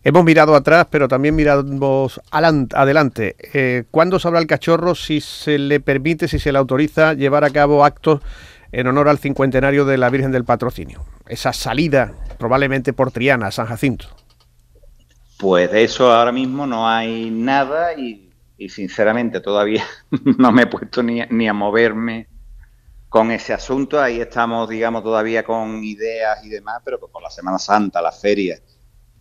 [0.03, 3.37] Hemos mirado atrás, pero también miramos adelante.
[3.53, 7.51] Eh, ¿Cuándo sabrá el cachorro si se le permite, si se le autoriza llevar a
[7.51, 8.23] cabo actos
[8.73, 11.05] en honor al cincuentenario de la Virgen del Patrocinio?
[11.29, 14.07] Esa salida, probablemente por Triana, a San Jacinto.
[15.39, 18.27] Pues de eso ahora mismo no hay nada y,
[18.69, 19.85] sinceramente todavía
[20.39, 22.30] no me he puesto ni, ni a moverme
[23.11, 24.01] con ese asunto.
[24.01, 28.59] Ahí estamos, digamos, todavía con ideas y demás, pero con la Semana Santa, la feria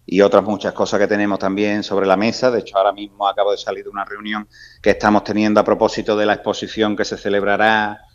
[0.06, 2.49] y otras muchas cosas que tenemos también sobre la mesa.
[2.49, 4.47] De hecho, ahora mismo acabo de salir de una reunión
[4.82, 8.06] que estamos teniendo a propósito de la exposición que se celebrará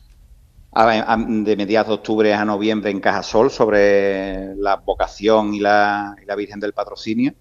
[0.74, 6.34] de mediados de octubre a noviembre en Cajasol sobre la vocación y la, y la
[6.34, 7.34] Virgen del Patrocinio.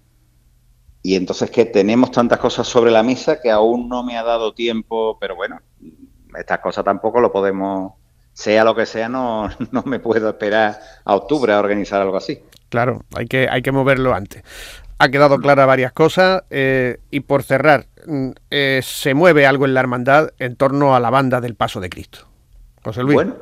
[1.02, 4.54] Y entonces que tenemos tantas cosas sobre la mesa que aún no me ha dado
[4.54, 5.60] tiempo, pero bueno,
[6.38, 7.94] estas cosas tampoco lo podemos,
[8.34, 12.42] sea lo que sea, no, no me puedo esperar a octubre a organizar algo así.
[12.68, 14.42] Claro, hay que, hay que moverlo antes.
[14.98, 19.74] Ha quedado clara varias cosas eh, y por cerrar, mm, eh, se mueve algo en
[19.74, 22.26] la hermandad en torno a la banda del Paso de Cristo.
[22.82, 23.14] José Luis.
[23.14, 23.36] Bueno,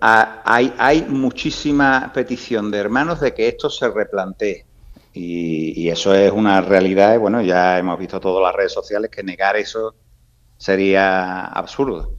[0.00, 4.66] hay, hay muchísima petición de hermanos de que esto se replantee.
[5.12, 7.14] Y, eso es una realidad.
[7.14, 9.94] Y bueno, ya hemos visto todas las redes sociales que negar eso
[10.56, 12.12] sería absurdo.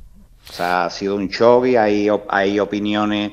[0.49, 3.31] O sea, ha sido un show y hay, hay opiniones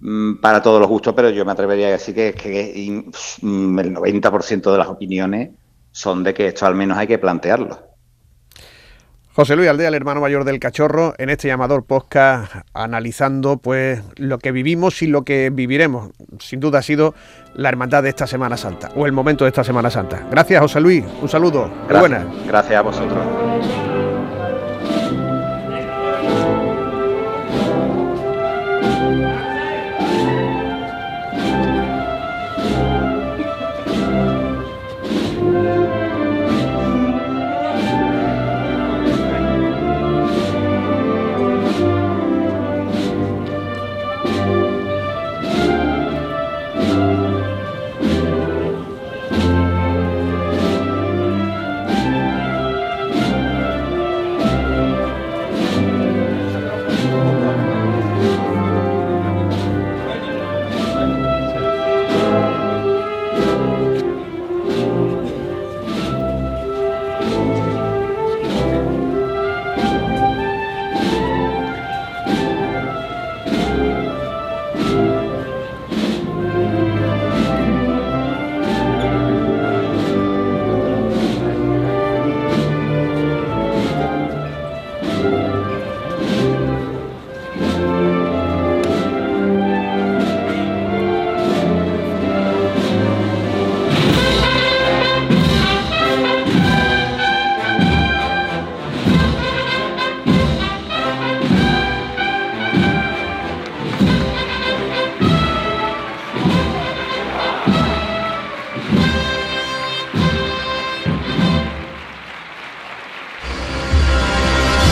[0.00, 3.04] Mm, para todos los gustos, pero yo me atrevería a decir que, que
[3.42, 5.50] mm, el 90% de las opiniones
[5.92, 7.90] son de que esto al menos hay que plantearlo.
[9.32, 14.38] José Luis Aldea, el hermano mayor del cachorro, en este llamador podcast, analizando pues lo
[14.38, 16.10] que vivimos y lo que viviremos.
[16.40, 17.14] Sin duda ha sido
[17.54, 20.26] la hermandad de esta Semana Santa, o el momento de esta Semana Santa.
[20.30, 21.04] Gracias, José Luis.
[21.22, 21.70] Un saludo.
[21.88, 23.99] Gracias, gracias a vosotros.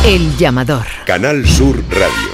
[0.09, 0.87] El llamador.
[1.05, 2.28] Canal Sur Radio.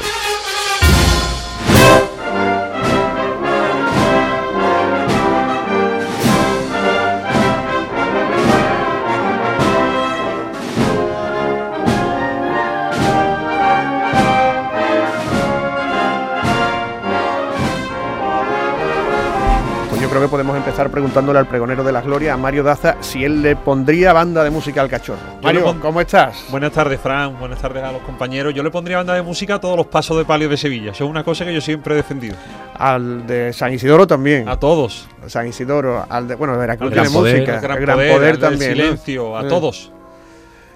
[20.94, 24.50] Preguntándole al pregonero de la gloria, a Mario Daza, si él le pondría banda de
[24.50, 25.18] música al cachorro.
[25.42, 26.44] Mario, ¿cómo estás?
[26.50, 27.37] Buenas tardes, Fran.
[27.40, 28.54] Buenas tardes a los compañeros.
[28.54, 30.92] Yo le pondría banda de música a todos los pasos de palio de Sevilla.
[30.92, 32.37] Eso es una cosa que yo siempre he defendido.
[32.78, 34.48] Al de San Isidoro también.
[34.48, 35.09] A todos.
[35.26, 37.57] San Isidoro, al de, bueno, Veracruz tiene música.
[37.57, 38.70] El gran, poder, también.
[38.70, 39.90] silencio, a todos.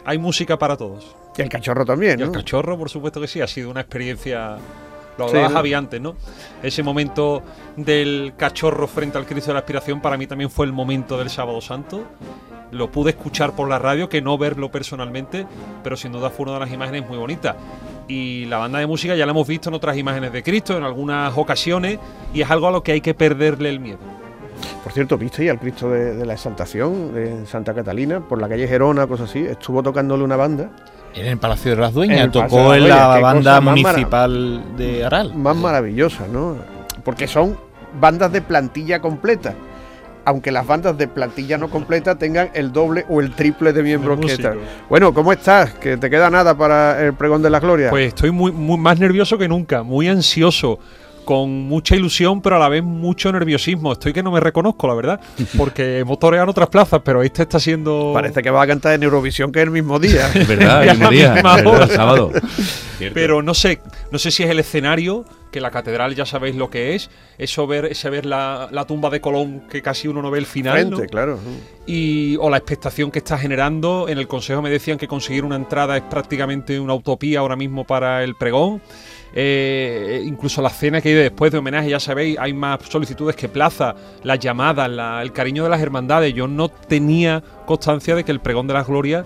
[0.05, 1.15] Hay música para todos.
[1.37, 4.57] Y el cachorro también, Y el cachorro, por supuesto que sí, ha sido una experiencia
[5.19, 6.17] lo hablaba Javi antes, ¿no?
[6.63, 7.43] Ese momento
[7.77, 11.29] del cachorro frente al Cristo de la Aspiración para mí también fue el momento del
[11.29, 12.05] Sábado Santo.
[12.71, 15.47] Lo pude escuchar por la radio, que no verlo personalmente,
[15.83, 17.57] pero sin duda fue una de las imágenes muy bonitas.
[18.07, 20.85] Y la banda de música ya la hemos visto en otras imágenes de Cristo, en
[20.85, 21.99] algunas ocasiones,
[22.33, 23.99] y es algo a lo que hay que perderle el miedo.
[24.83, 28.67] Por cierto, ¿viste ahí al Cristo de, la Exaltación en Santa Catalina, por la calle
[28.67, 29.41] Gerona, cosas así?
[29.41, 30.71] Estuvo tocándole una banda
[31.21, 35.35] en el Palacio de las Dueñas, tocó en la banda municipal de Aral.
[35.35, 36.57] Más maravillosa, ¿no?
[37.05, 37.59] Porque son
[38.01, 39.55] bandas de plantilla completa.
[40.25, 44.21] Aunque las bandas de plantilla no completa tengan el doble o el triple de miembros
[44.21, 44.59] que están.
[44.91, 45.73] Bueno, ¿cómo estás?
[45.75, 47.89] Que te queda nada para el pregón de la gloria.
[47.89, 50.81] Pues estoy muy, muy más nervioso que nunca, muy ansioso
[51.29, 53.93] con mucha ilusión, pero a la vez mucho nerviosismo.
[53.93, 55.21] Estoy que no me reconozco, la verdad,
[55.59, 58.13] porque hemos toreado otras plazas, pero este está siendo...
[58.15, 60.31] Parece que va a cantar en Eurovisión que es el mismo día.
[60.35, 62.33] Es verdad, el mismo día, verdad, el sábado.
[63.13, 63.79] Pero no sé,
[64.11, 67.67] no sé si es el escenario, que la catedral ya sabéis lo que es, eso
[67.67, 70.91] ver, ese ver la, la tumba de Colón que casi uno no ve el final,
[71.11, 71.39] claro.
[71.87, 74.09] y o la expectación que está generando.
[74.09, 77.85] En el consejo me decían que conseguir una entrada es prácticamente una utopía ahora mismo
[77.85, 78.81] para el pregón.
[79.35, 83.49] Eh, incluso la cena que hay después de homenaje, ya sabéis, hay más solicitudes que
[83.49, 86.33] plaza, las llamadas, la- el cariño de las hermandades.
[86.35, 89.25] Yo no tenía constancia de que el pregón de las glorias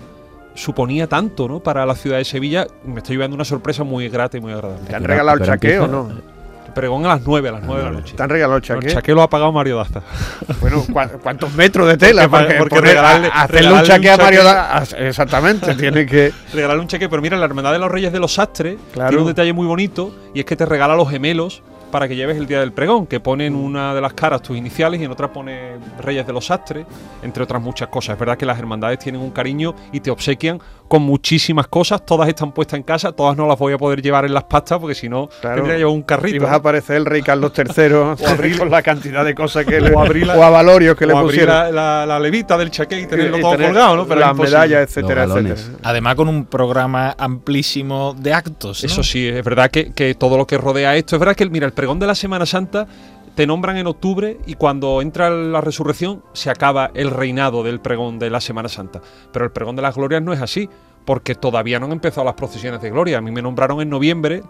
[0.55, 1.59] suponía tanto ¿no?
[1.61, 2.67] para la ciudad de Sevilla.
[2.85, 4.87] Me estoy llevando una sorpresa muy grata y muy agradable.
[4.87, 6.32] ¿Te han regalado el pero chaqué o empieza- no?
[6.73, 8.13] Pregón a las 9, a las 9 de la noche.
[8.15, 8.87] ¿Te han regalado el chaqué?
[8.87, 10.01] chaqué lo ha pagado Mario Daza.
[10.61, 12.27] Bueno, ¿cu- ¿cuántos metros de tela?
[12.27, 16.05] Porque- Porque, porque poner- regalarle- hacerle un chaqué a Mario chaqué- Da- a- Exactamente, tiene
[16.05, 16.31] que.
[16.53, 19.09] regalarle un cheque, pero mira, la Hermandad de los Reyes de los Sastres Claro.
[19.09, 21.61] tiene un detalle muy bonito y es que te regala los gemelos
[21.93, 24.57] para que lleves el día del pregón, que pone en una de las caras tus
[24.57, 26.87] iniciales y en otra pone Reyes de los Sastres,
[27.21, 28.13] entre otras muchas cosas.
[28.15, 32.27] Es verdad que las hermandades tienen un cariño y te obsequian con muchísimas cosas, todas
[32.27, 34.93] están puestas en casa, todas no las voy a poder llevar en las pastas porque
[34.95, 35.55] si no Claro.
[35.57, 36.35] tendría que llevar un carrito.
[36.35, 37.63] Y vas a aparecer el rey Carlos III
[38.27, 39.91] abrir- con la cantidad de cosas que le.
[39.93, 41.55] O abrir la- o a Valorios que le o abrir pusieron.
[41.55, 44.07] la, la- la levita del chaqué y tenerlo Y todo tener colgado, ¿no?
[44.07, 45.55] Pero las medallas, etcétera, etcétera.
[45.83, 48.83] Además con un programa amplísimo de actos.
[48.83, 48.87] ¿no?
[48.87, 51.65] Eso sí, es verdad que, que todo lo que rodea esto, es verdad que, mira,
[51.65, 52.87] el pregón de la Semana Santa
[53.35, 58.19] te nombran en octubre y cuando entra la resurrección se acaba el reinado del pregón
[58.19, 59.01] de la Semana Santa.
[59.33, 60.69] Pero el pregón de las glorias no es así,
[61.03, 63.17] porque todavía no han empezado las procesiones de gloria.
[63.17, 64.43] A mí me nombraron en noviembre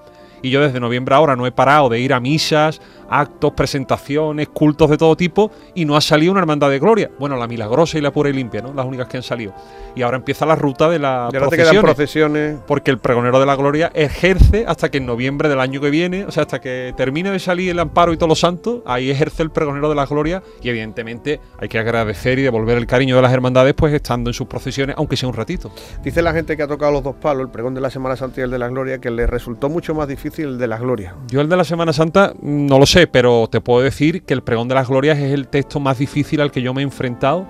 [0.43, 2.81] y yo desde noviembre ahora no he parado de ir a misas,
[3.19, 7.11] actos, presentaciones, cultos de todo tipo y no ha salido una hermandad de gloria.
[7.19, 8.73] Bueno, la milagrosa y la pura y limpia, ¿no?
[8.73, 9.53] Las únicas que han salido.
[9.95, 12.57] Y ahora empieza la ruta de las procesiones.
[12.65, 16.25] porque el pregonero de la gloria ejerce hasta que en noviembre del año que viene,
[16.25, 19.43] o sea, hasta que termine de salir el amparo y todos los santos, ahí ejerce
[19.43, 23.21] el pregonero de la gloria y evidentemente hay que agradecer y devolver el cariño de
[23.21, 25.71] las hermandades pues estando en sus procesiones, aunque sea un ratito.
[26.03, 28.41] Dice la gente que ha tocado los dos palos, el pregón de la Semana Santa
[28.41, 31.15] y el de la Gloria, que le resultó mucho más difícil el de la Gloria.
[31.27, 34.33] Yo el de la Semana Santa mm, no lo sé, pero te puedo decir que
[34.33, 36.83] el pregón de las glorias es el texto más difícil al que yo me he
[36.83, 37.45] enfrentado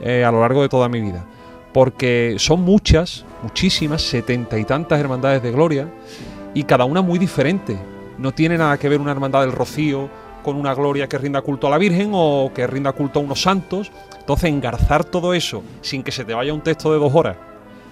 [0.00, 1.24] eh, a lo largo de toda mi vida.
[1.72, 5.88] Porque son muchas, muchísimas, setenta y tantas hermandades de gloria
[6.54, 7.78] y cada una muy diferente.
[8.18, 10.08] No tiene nada que ver una hermandad del Rocío
[10.42, 13.42] con una gloria que rinda culto a la Virgen o que rinda culto a unos
[13.42, 13.92] santos.
[14.18, 17.36] Entonces engarzar todo eso sin que se te vaya un texto de dos horas,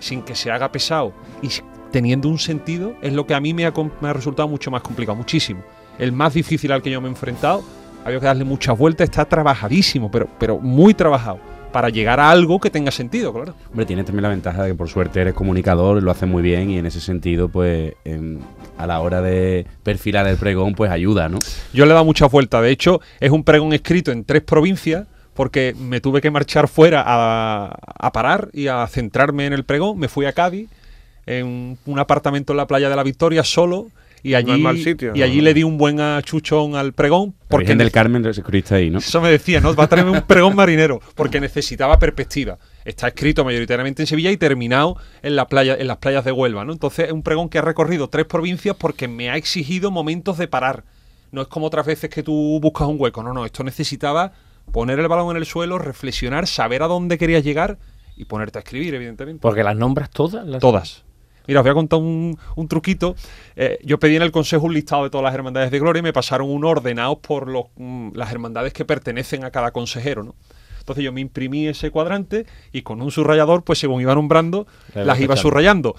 [0.00, 1.12] sin que se haga pesado
[1.42, 1.48] y
[1.90, 5.62] teniendo un sentido es lo que a mí me ha resultado mucho más complicado, muchísimo.
[5.98, 7.62] El más difícil al que yo me he enfrentado,
[8.04, 11.38] había que darle muchas vueltas, está trabajadísimo, pero, pero muy trabajado,
[11.72, 13.54] para llegar a algo que tenga sentido, claro.
[13.70, 16.70] Hombre, tienes también la ventaja de que por suerte eres comunicador, lo haces muy bien
[16.70, 18.40] y en ese sentido, pues en-
[18.78, 21.38] a la hora de perfilar el pregón, pues ayuda, ¿no?
[21.72, 22.60] Yo le he dado muchas vueltas.
[22.62, 27.02] De hecho, es un pregón escrito en tres provincias porque me tuve que marchar fuera
[27.06, 29.98] a, a parar y a centrarme en el pregón.
[29.98, 30.68] Me fui a Cádiz,
[31.26, 33.88] en un apartamento en la playa de la Victoria solo.
[34.24, 35.24] Y allí, es mal sitio, y ¿no?
[35.26, 37.34] allí le di un buen achuchón al pregón.
[37.46, 38.98] Porque del ne- Carmen se escribiste ahí, ¿no?
[38.98, 39.74] Eso me decía, ¿no?
[39.74, 41.00] Va a traerme un pregón marinero.
[41.14, 42.58] Porque necesitaba perspectiva.
[42.86, 46.64] Está escrito mayoritariamente en Sevilla y terminado en, la playa, en las playas de Huelva,
[46.64, 46.72] ¿no?
[46.72, 50.48] Entonces es un pregón que ha recorrido tres provincias porque me ha exigido momentos de
[50.48, 50.84] parar.
[51.30, 53.22] No es como otras veces que tú buscas un hueco.
[53.22, 53.44] No, no.
[53.44, 54.32] Esto necesitaba
[54.72, 57.78] poner el balón en el suelo, reflexionar, saber a dónde querías llegar
[58.16, 59.42] y ponerte a escribir, evidentemente.
[59.42, 60.46] Porque las nombras todas.
[60.46, 61.03] Las Todas.
[61.46, 63.16] Mira, os voy a contar un, un truquito.
[63.56, 66.02] Eh, yo pedí en el consejo un listado de todas las hermandades de gloria y
[66.02, 70.34] me pasaron uno ordenados por los, mm, las hermandades que pertenecen a cada consejero, ¿no?
[70.78, 75.18] Entonces yo me imprimí ese cuadrante y con un subrayador, pues según iba nombrando, las
[75.18, 75.96] iba subrayando.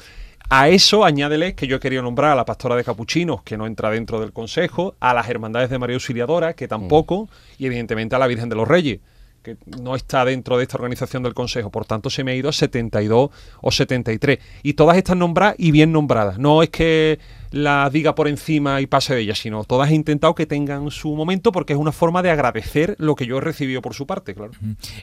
[0.48, 3.66] A eso añádele que yo he querido nombrar a la pastora de capuchinos, que no
[3.66, 8.20] entra dentro del consejo, a las hermandades de María Auxiliadora, que tampoco, y evidentemente a
[8.20, 9.00] la Virgen de los Reyes,
[9.46, 11.70] que no está dentro de esta organización del consejo.
[11.70, 13.30] Por tanto, se me ha ido a 72
[13.62, 14.40] o 73.
[14.64, 16.40] Y todas están nombradas y bien nombradas.
[16.40, 17.20] No es que
[17.56, 21.16] las diga por encima y pase de ellas, sino todas he intentado que tengan su
[21.16, 24.36] momento porque es una forma de agradecer lo que yo he recibido por su parte,
[24.36, 24.52] claro.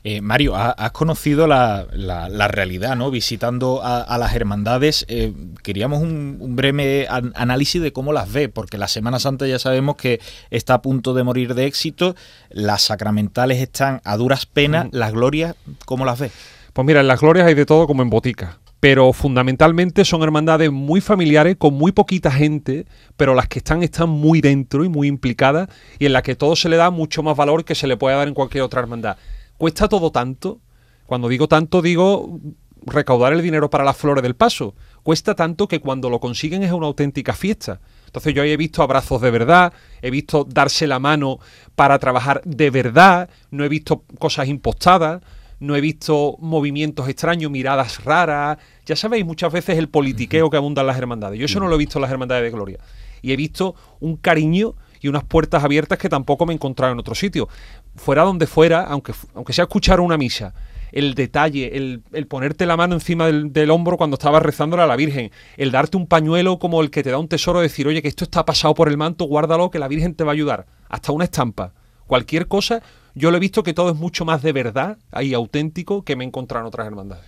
[0.04, 3.10] Eh, Mario, ha- has conocido la, la- la realidad, ¿no?
[3.10, 5.32] Visitando a, a las hermandades, eh,
[5.62, 9.58] queríamos un, un breve an- análisis de cómo las ve, porque la Semana Santa ya
[9.58, 12.14] sabemos que está a punto de morir de éxito,
[12.50, 16.30] las sacramentales están a duras penas, las glorias, ¿cómo las ve?
[16.74, 18.58] Pues mira, en las glorias hay de todo como en botica.
[18.82, 22.84] Pero fundamentalmente son hermandades muy familiares, con muy poquita gente,
[23.16, 25.68] pero las que están están muy dentro y muy implicadas,
[26.00, 28.16] y en las que todo se le da mucho más valor que se le puede
[28.16, 29.18] dar en cualquier otra hermandad.
[29.56, 30.58] Cuesta todo tanto.
[31.06, 32.40] Cuando digo tanto, digo
[32.84, 34.74] recaudar el dinero para las flores del paso.
[35.04, 37.80] Cuesta tanto que cuando lo consiguen es una auténtica fiesta.
[38.06, 41.38] Entonces yo ahí he visto abrazos de verdad, he visto darse la mano
[41.76, 45.22] para trabajar de verdad, no he visto cosas impostadas,
[45.62, 48.58] no he visto movimientos extraños, miradas raras.
[48.84, 51.38] Ya sabéis, muchas veces el politiqueo que abunda en las hermandades.
[51.38, 52.78] Yo eso no lo he visto en las hermandades de Gloria.
[53.20, 56.98] Y he visto un cariño y unas puertas abiertas que tampoco me he encontrado en
[56.98, 57.48] otro sitio.
[57.96, 60.54] Fuera donde fuera, aunque, aunque sea escuchar una misa,
[60.92, 64.86] el detalle, el, el ponerte la mano encima del, del hombro cuando estabas rezándole a
[64.86, 68.02] la Virgen, el darte un pañuelo como el que te da un tesoro, decir, oye,
[68.02, 70.66] que esto está pasado por el manto, guárdalo, que la Virgen te va a ayudar.
[70.88, 71.72] Hasta una estampa.
[72.06, 72.82] Cualquier cosa,
[73.14, 76.24] yo lo he visto que todo es mucho más de verdad y auténtico que me
[76.24, 77.24] he encontrado en otras hermandades.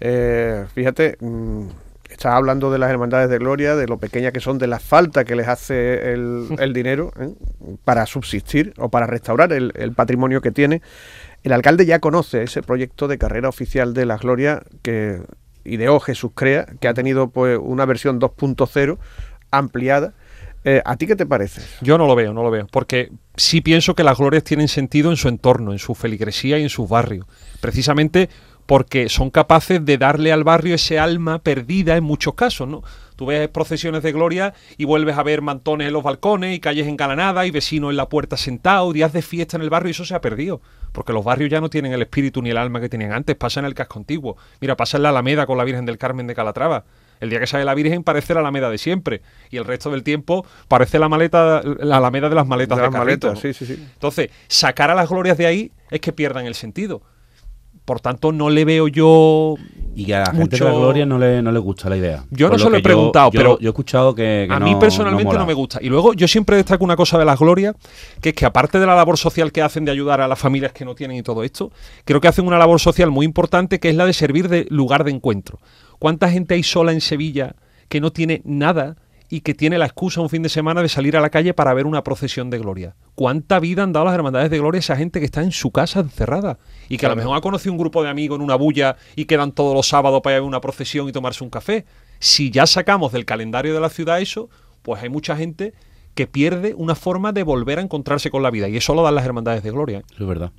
[0.00, 1.66] Eh, fíjate, mm,
[2.08, 5.24] estás hablando de las hermandades de gloria, de lo pequeñas que son, de la falta
[5.24, 7.30] que les hace el, el dinero ¿eh?
[7.84, 10.82] para subsistir o para restaurar el, el patrimonio que tiene.
[11.42, 15.22] El alcalde ya conoce ese proyecto de carrera oficial de la Gloria que
[15.64, 18.98] ideó Jesús Crea, que ha tenido pues una versión 2.0
[19.50, 20.14] ampliada.
[20.64, 21.62] Eh, ¿A ti qué te parece?
[21.80, 25.10] Yo no lo veo, no lo veo, porque sí pienso que las glorias tienen sentido
[25.10, 27.26] en su entorno, en su feligresía y en sus barrios.
[27.60, 28.28] Precisamente
[28.70, 32.84] porque son capaces de darle al barrio ese alma perdida en muchos casos, ¿no?
[33.16, 36.86] Tú ves procesiones de gloria y vuelves a ver mantones en los balcones y calles
[36.86, 40.04] engalanadas y vecinos en la puerta sentados, días de fiesta en el barrio y eso
[40.04, 40.60] se ha perdido.
[40.92, 43.58] Porque los barrios ya no tienen el espíritu ni el alma que tenían antes, pasa
[43.58, 44.36] en el casco antiguo.
[44.60, 46.84] Mira, pasa en la Alameda con la Virgen del Carmen de Calatrava.
[47.18, 50.04] El día que sale la Virgen parece la Alameda de siempre y el resto del
[50.04, 53.52] tiempo parece la maleta, la Alameda de las maletas de, De las carrito, maletas, ¿no?
[53.52, 53.84] sí, sí, sí.
[53.94, 57.02] Entonces, sacar a las glorias de ahí es que pierdan el sentido.
[57.90, 59.56] Por tanto, no le veo yo.
[59.96, 61.96] Y que a la gente Mucho- de la Gloria no le, no le gusta la
[61.96, 62.24] idea.
[62.30, 64.46] Yo no se lo he preguntado, yo- pero Yo he escuchado que.
[64.48, 65.44] que a no- mí personalmente no, mola.
[65.46, 65.80] me gusta.
[65.82, 67.74] Y luego yo siempre destaco una cosa de las glorias,
[68.20, 70.70] que es que aparte de la labor social que hacen de ayudar a las familias
[70.72, 71.72] que no tienen y todo esto,
[72.04, 75.02] creo que hacen una labor social muy importante que es la de servir de lugar
[75.02, 75.58] de encuentro.
[75.98, 77.56] ¿Cuánta gente hay sola en Sevilla
[77.88, 78.94] que no tiene nada
[79.30, 81.72] y que tiene la excusa un fin de semana de salir a la calle para
[81.72, 82.96] ver una procesión de gloria?
[83.14, 85.70] ¿Cuánta vida han dado las hermandades de gloria a esa gente que está en su
[85.70, 86.58] casa encerrada?
[86.88, 89.26] Y que a lo mejor ha conocido un grupo de amigos en una bulla y
[89.26, 91.86] quedan todos los sábados para ir a ver una procesión y tomarse un café.
[92.18, 94.50] Si ya sacamos del calendario de la ciudad eso,
[94.82, 95.74] pues hay mucha gente
[96.14, 98.68] que pierde una forma de volver a encontrarse con la vida.
[98.68, 99.98] Y eso lo dan las hermandades de gloria.
[99.98, 100.04] ¿eh?
[100.12, 100.52] Eso es verdad.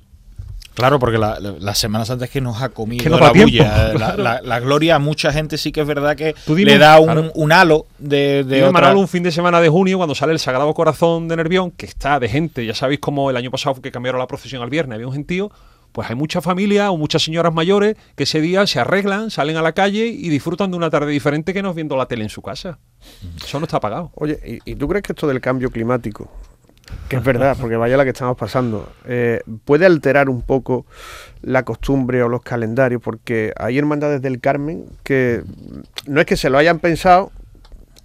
[0.74, 3.30] Claro, porque la, la- la Semana Santa es que nos ha comido Que no la
[3.32, 3.88] bulla.
[3.88, 4.22] La, claro.
[4.22, 6.98] la- la gloria a mucha gente sí que es verdad que dime le un- da
[7.00, 7.32] un, claro.
[7.34, 10.38] un halo de, de otra- Manolo, un fin de semana de junio, cuando sale el
[10.38, 13.92] Sagrado Corazón de Nervión, que está de gente, ya sabéis cómo el año pasado que
[13.92, 15.50] cambiaron la procesión al viernes, había un gentío,
[15.92, 19.62] pues hay mucha familia o muchas señoras mayores que ese día se arreglan, salen a
[19.62, 22.40] la calle y disfrutan de una tarde diferente que no viendo la tele en su
[22.40, 22.78] casa.
[23.44, 24.10] Eso no está pagado.
[24.14, 26.32] Oye, ¿y, y tú crees que esto del cambio climático,
[27.08, 30.86] que es verdad, porque vaya la que estamos pasando, eh, puede alterar un poco
[31.42, 33.02] la costumbre o los calendarios?
[33.02, 35.42] Porque hay hermandades del Carmen que
[36.06, 37.32] no es que se lo hayan pensado,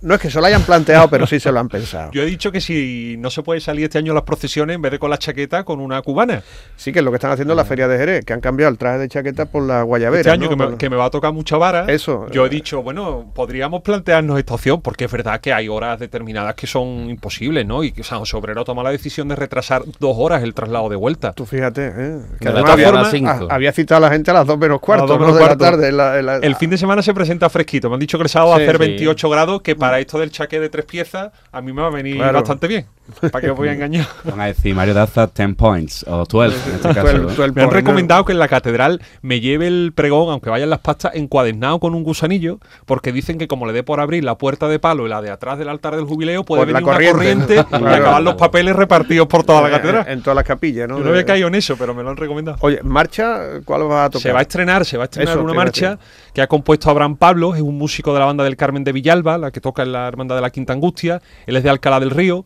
[0.01, 2.11] no es que se lo hayan planteado, pero sí se lo han pensado.
[2.13, 4.91] Yo he dicho que si no se puede salir este año las procesiones, en vez
[4.91, 6.43] de con la chaqueta, con una cubana.
[6.75, 8.71] Sí, que es lo que están haciendo en la Feria de Jerez, que han cambiado
[8.71, 10.21] el traje de chaqueta por la guayabera.
[10.21, 10.49] Este año ¿no?
[10.49, 11.85] que, me, Por- que me va a tocar mucha vara.
[11.87, 12.49] Eso, Yo he eh.
[12.49, 17.09] dicho, bueno, podríamos plantearnos esta opción, porque es verdad que hay horas determinadas que son
[17.09, 17.83] imposibles, ¿no?
[17.83, 20.89] Y que o sea, José Obrero toma la decisión de retrasar dos horas el traslado
[20.89, 21.33] de vuelta.
[21.33, 22.17] Tú fíjate, ¿eh?
[22.39, 23.47] que De había, formas, ah, cinco.
[23.49, 25.25] había citado a la gente a las 2 menos cuarto, dos ¿no?
[25.25, 25.87] menos de la tarde.
[25.89, 27.89] en la- en la- El fin de semana se presenta fresquito.
[27.89, 28.87] Me han dicho que el sábado va Sí, a hacer sí.
[28.89, 31.91] 28 grados, que para esto del chaqué de tres piezas, a mí me va a
[31.91, 32.33] venir Claro.
[32.39, 32.85] bastante bien.
[33.31, 34.05] ¿Para qué os voy a engañar?
[34.25, 37.01] Van a decir Mario Daza 10 points o 12 en este caso.
[37.01, 37.27] Tú el- ¿no?
[37.29, 40.69] tú el Me han recomendado que en la catedral me lleve el pregón, aunque vayan
[40.69, 44.37] las pastas, encuadernado con un gusanillo, porque dicen que como le dé por abrir la
[44.37, 46.83] puerta de palo y la de atrás del altar del jubileo, puede Por la venir
[46.89, 47.77] una corriente, corriente ¿no?
[47.77, 48.01] y Claro.
[48.03, 50.05] acabar los papeles repartidos por toda la catedral.
[50.07, 50.97] En, en todas las capillas, ¿no?
[50.97, 52.57] Yo no había caído en eso, pero me lo han recomendado.
[52.59, 54.21] Oye, marcha, ¿cuál vas a tocar?
[54.21, 56.05] Se va a estrenar, se va a estrenar Eso una marcha decir.
[56.37, 59.39] Que ha compuesto Abraham Pablo, es un músico de la banda del Carmen de Villalba,
[59.39, 62.11] la que toca en la Hermandad de la Quinta Angustia, él es de Alcalá del
[62.11, 62.45] Río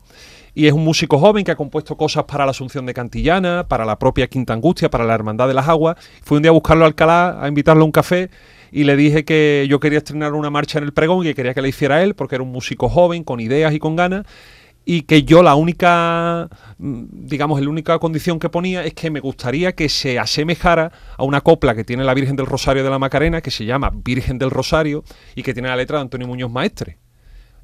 [0.55, 3.83] y es un músico joven que ha compuesto cosas para la Asunción de Cantillana, para
[3.83, 5.97] la propia Quinta Angustia, para la Hermandad de las Aguas.
[6.23, 8.29] Fui un día a buscarlo a Alcalá, a invitarlo a un café
[8.71, 11.53] y le dije que yo quería estrenar una marcha en el pregón y que quería
[11.53, 14.25] que la hiciera él porque era un músico joven, con ideas y con ganas
[14.83, 19.19] y que yo la única, mm, digamos, la única condición que ponía es que me
[19.19, 22.99] gustaría que se asemejara a una copla que tiene la Virgen del Rosario de la
[22.99, 25.03] Macarena, que se llama Virgen del Rosario
[25.35, 26.97] y que tiene la letra de Antonio Muñoz Maestre.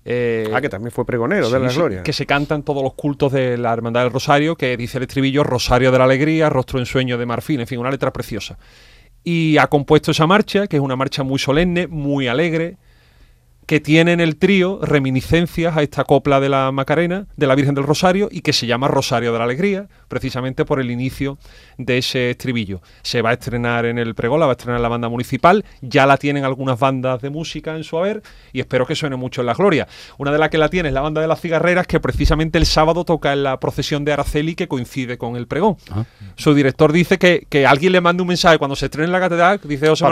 [0.10, 2.04] Eh, Ah, que también fue pregonero de la gloria.
[2.04, 5.44] Que se cantan todos los cultos de la Hermandad del Rosario, que dice el estribillo
[5.44, 8.58] Rosario de la Alegría, Rostro en Sueño de Marfil, en fin, una letra preciosa.
[9.24, 12.78] Y ha compuesto esa marcha, que es una marcha muy solemne, muy alegre,
[13.68, 17.76] que tiene en el trío reminiscencias a esta copla de la Macarena, de la Virgen
[17.76, 21.38] del Rosario, y que se llama Rosario de la Alegría, precisamente por el inicio
[21.78, 22.82] de ese estribillo.
[23.04, 26.06] Se va a estrenar en el pregón, la va a estrenar la banda municipal, ya
[26.06, 29.48] la tienen algunas bandas de música en su haber, y espero que suene mucho en
[29.48, 29.86] la gloria.
[30.18, 32.66] Una de las que la tiene es la banda de las cigarreras, que precisamente el
[32.66, 35.76] sábado toca en la procesión de Araceli, que coincide con el pregón.
[35.92, 36.06] Ah.
[36.38, 39.20] Su director dice que, que alguien le mande un mensaje cuando se estrene en la
[39.20, 40.06] catedral, dice José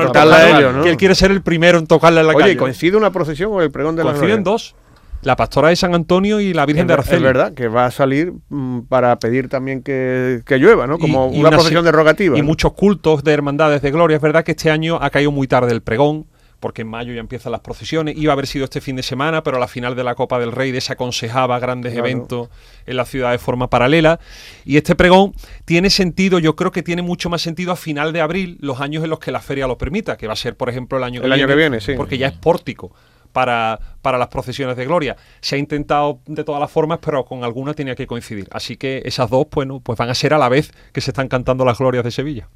[0.84, 2.58] que él quiere ser el primero en tocarla en la Oye, calle.
[2.58, 4.76] ¿coincide una procesión con el pregón de la Coinciden dos.
[5.22, 7.16] La pastora de San Antonio y la Virgen Es de Araceli.
[7.18, 11.00] Es verdad, que va a salir mm, para pedir también que, que llueva, ¿no?
[11.00, 12.38] Como Y- y una, una procesión derogativa.
[12.38, 12.46] Y ¿no?
[12.48, 14.18] muchos cultos de hermandades de gloria.
[14.18, 16.28] Es verdad que este año ha caído muy tarde el pregón,
[16.60, 18.16] porque en mayo ya empiezan las procesiones.
[18.18, 20.38] Iba a haber sido este fin de semana, pero a la final de la Copa
[20.38, 22.08] del Rey desaconsejaba grandes Claro.
[22.08, 22.50] eventos
[22.86, 24.20] en la ciudad de forma paralela.
[24.64, 25.34] Y este pregón
[25.66, 29.04] tiene sentido, yo creo que tiene mucho más sentido a final de abril, los años
[29.04, 31.22] en los que la feria lo permita, que va a ser, por ejemplo, el año
[31.22, 31.54] que El año viene.
[31.54, 31.94] que viene, sí.
[31.98, 32.92] Porque ya es pórtico.
[33.36, 35.18] Para, para las procesiones de gloria.
[35.42, 38.48] Se ha intentado de todas las formas, pero con alguna tenía que coincidir.
[38.50, 41.28] Así que esas dos, bueno, pues van a ser a la vez que se están
[41.28, 42.48] cantando las glorias de Sevilla.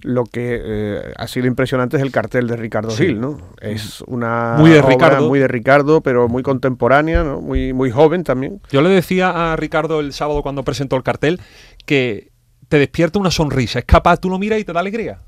[0.00, 3.08] Lo que eh, ha sido impresionante es el cartel de Ricardo Sí.
[3.08, 3.36] Gil, ¿no?
[3.60, 5.28] Es una Muy de obra Ricardo.
[5.28, 7.42] muy de Ricardo, pero muy contemporánea, ¿no?
[7.42, 8.62] Muy, muy joven también.
[8.70, 11.38] Yo le decía a Ricardo el sábado cuando presentó el cartel
[11.84, 12.32] que
[12.70, 15.20] te despierta una sonrisa, es capaz, tú lo miras y te da alegría.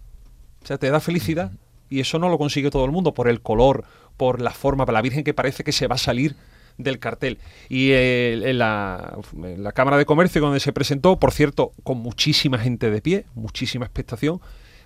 [0.63, 1.53] O sea, te da felicidad.
[1.89, 3.85] Y eso no lo consigue todo el mundo por el color,
[4.17, 6.37] por la forma, por la Virgen que parece que se va a salir
[6.79, 7.39] del cartel.
[7.69, 11.99] Y eh, en, la, en la Cámara de Comercio donde se presentó, por cierto, con
[11.99, 14.41] muchísima gente de pie, muchísima expectación,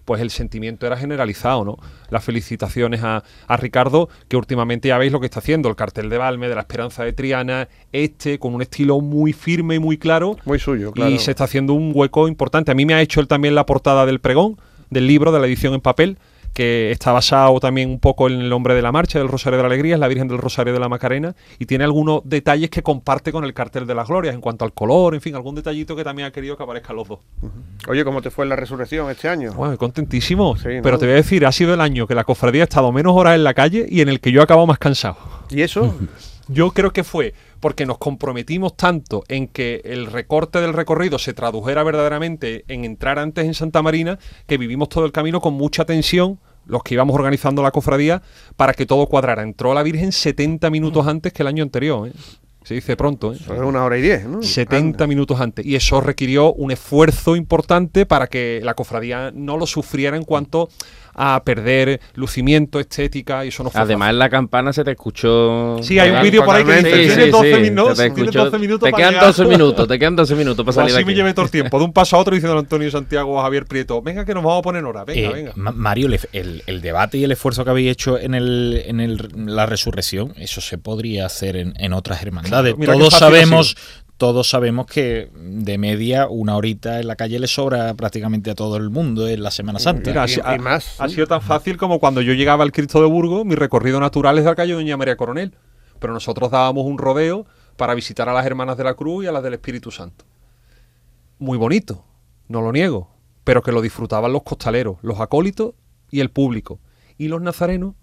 [0.05, 1.77] pues el sentimiento era generalizado, ¿no?
[2.09, 6.09] Las felicitaciones a, a Ricardo, que últimamente ya veis lo que está haciendo, el cartel
[6.09, 9.99] de Balme, de la Esperanza de Triana, este, con un estilo muy firme y muy
[9.99, 11.11] claro, Muy suyo, claro.
[11.11, 12.73] y se está haciendo un hueco importante.
[12.73, 14.59] A mí me ha hecho él también la portada del pregón,
[14.89, 16.19] del libro, de la edición en papel,
[16.53, 19.63] que está basado también un poco en el nombre de la marcha, del Rosario de
[19.63, 22.83] la Alegría, es la Virgen del Rosario de la Macarena, y tiene algunos detalles que
[22.83, 25.97] comparte con el cartel de las glorias, en cuanto al color, en fin, algún detallito
[25.97, 27.21] que también ha querido que aparezcan los dos.
[27.89, 29.53] Oye, ¿cómo te fue la resurrección este año?
[29.55, 30.57] Bueno, contentísimo.
[30.57, 30.83] Sí, ¿no?
[30.83, 33.15] Pero te voy a decir, ha sido el año que la cofradía ha estado menos
[33.17, 35.17] horas en la calle y en el que yo he acabado más cansado.
[35.51, 35.95] ¿Y eso?
[36.53, 41.33] Yo creo que fue porque nos comprometimos tanto en que el recorte del recorrido se
[41.33, 45.85] tradujera verdaderamente en entrar antes en Santa Marina, que vivimos todo el camino con mucha
[45.85, 48.23] tensión, los que íbamos organizando la cofradía,
[48.57, 49.43] para que todo cuadrara.
[49.43, 52.09] Entró la Virgen 70 minutos antes que el año anterior.
[52.09, 52.13] ¿eh?
[52.65, 53.33] Se dice pronto.
[53.33, 53.39] ¿eh?
[53.41, 54.43] Eso es una hora y diez, ¿no?
[54.43, 55.65] 70 minutos antes.
[55.65, 60.69] Y eso requirió un esfuerzo importante para que la cofradía no lo sufriera en cuanto
[61.23, 65.77] a perder lucimiento, estética, y eso no fue Además, en la campana se te escuchó.
[65.83, 67.15] Sí, hay un vídeo por ahí que dice, totalmente.
[67.15, 68.45] tiene Sí, 12 sí, minutos, se te tiene escuchó.
[68.47, 69.27] 12 minutos Te para quedan llegar.
[69.27, 71.07] 12 minutos, te quedan 12 minutos para Pues salir de así aquí.
[71.09, 73.67] me llevé todo el tiempo, de un paso a otro diciendo Antonio Santiago a Javier
[73.67, 75.53] Prieto, venga que nos vamos a poner hora, venga, Eh, venga.
[75.57, 79.01] Ma- Mario, el, el- el debate y el esfuerzo que habéis hecho en, el, en
[79.01, 82.77] el- la resurrección, eso se podría hacer en, en otras hermandades.
[82.79, 83.81] Mira todos sabemos, sido.
[84.21, 88.77] Todos sabemos que de media una horita en la calle le sobra prácticamente a todo
[88.77, 90.11] el mundo en la Semana Santa.
[90.11, 91.15] Mira, y- ha, y más, ha ¿sí?
[91.15, 94.45] sido tan fácil como cuando yo llegaba al Cristo de Burgos, mi recorrido natural es
[94.45, 95.55] de la calle Doña María Coronel.
[96.01, 97.47] Pero nosotros dábamos un rodeo
[97.79, 100.27] para visitar a las hermanas de la Cruz y a las del Espíritu Santo.
[101.39, 102.05] Muy bonito,
[102.49, 103.09] no lo niego,
[103.45, 105.73] pero que lo disfrutaban los costaleros, los acólitos
[106.11, 106.79] y el público.
[107.17, 107.95] Y los nazarenos,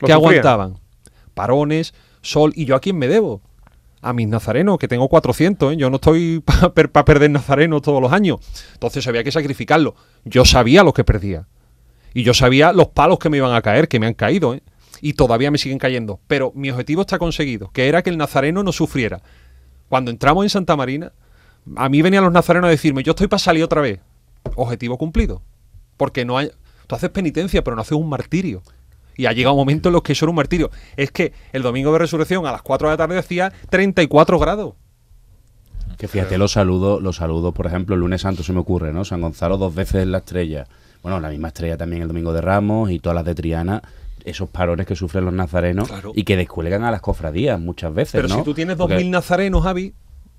[0.00, 0.18] Lo que sufrían.
[0.18, 0.78] aguantaban?
[1.32, 3.40] Parones, sol, y yo a quién me debo?
[4.04, 5.76] A mis nazarenos, que tengo 400, ¿eh?
[5.78, 6.42] yo no estoy
[6.92, 8.38] para perder nazarenos todos los años.
[8.74, 9.94] Entonces había que sacrificarlo.
[10.24, 11.46] Yo sabía lo que perdía.
[12.12, 14.62] Y yo sabía los palos que me iban a caer, que me han caído, ¿eh?
[15.00, 16.20] Y todavía me siguen cayendo.
[16.26, 19.22] Pero mi objetivo está conseguido, que era que el nazareno no sufriera.
[19.88, 21.12] Cuando entramos en Santa Marina,
[21.76, 24.00] a mí venían los nazarenos a decirme, yo estoy para salir otra vez.
[24.54, 25.42] Objetivo cumplido.
[25.96, 26.50] Porque no hay...
[26.86, 28.62] Tú haces penitencia, pero no haces un martirio.
[29.16, 30.70] Y ha llegado un momento en los que eso era un martirio.
[30.96, 34.74] Es que el domingo de resurrección a las 4 de la tarde hacía 34 grados.
[35.98, 39.04] Que fíjate, los saludos, los saludos, por ejemplo, el lunes santo se me ocurre, ¿no?
[39.04, 40.66] San Gonzalo dos veces en la estrella.
[41.02, 43.82] Bueno, la misma estrella también el domingo de Ramos y todas las de Triana.
[44.24, 46.12] Esos parones que sufren los nazarenos Claro.
[46.16, 48.36] y que descuelgan a las cofradías muchas veces, Pero ¿no?
[48.36, 49.94] si tú tienes Porque- 2.000 nazarenos, Javi,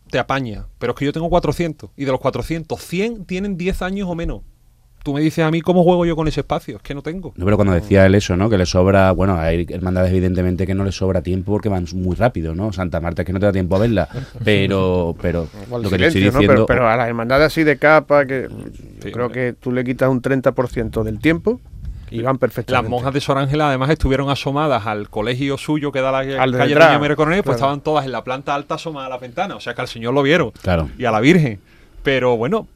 [0.09, 0.65] te apaña.
[0.79, 1.91] Pero es que yo tengo 400.
[1.95, 4.41] Y de los 400, 100 tienen 10 años o menos.
[5.05, 6.77] Tú me dices a mí cómo juego yo con ese espacio.
[6.77, 7.31] Es que no tengo.
[7.37, 8.49] No, pero cuando decía él eso, ¿no?
[8.49, 12.15] Que le sobra, bueno, hay hermandades evidentemente que no le sobra tiempo porque van muy
[12.15, 12.73] rápido, ¿no?
[12.73, 14.09] Santa Marta es que no te da tiempo a verla,
[14.43, 18.47] pero, pero Con lo que Pero, pero a las hermandades así de capa, que
[19.03, 21.61] Sí, creo que tú le quitas un 30% del tiempo
[22.09, 22.89] y van Las perfectamente.
[22.89, 26.57] monjas de Sor Ángela además estuvieron asomadas al colegio suyo que da la Al de
[26.57, 27.57] calle María Coronel, pues claro.
[27.57, 29.55] estaban todas en la planta alta asomadas a la ventana.
[29.55, 30.51] O sea que al señor lo vieron.
[30.61, 30.89] claro.
[30.97, 31.59] y a la Virgen.
[32.03, 32.67] Pero bueno,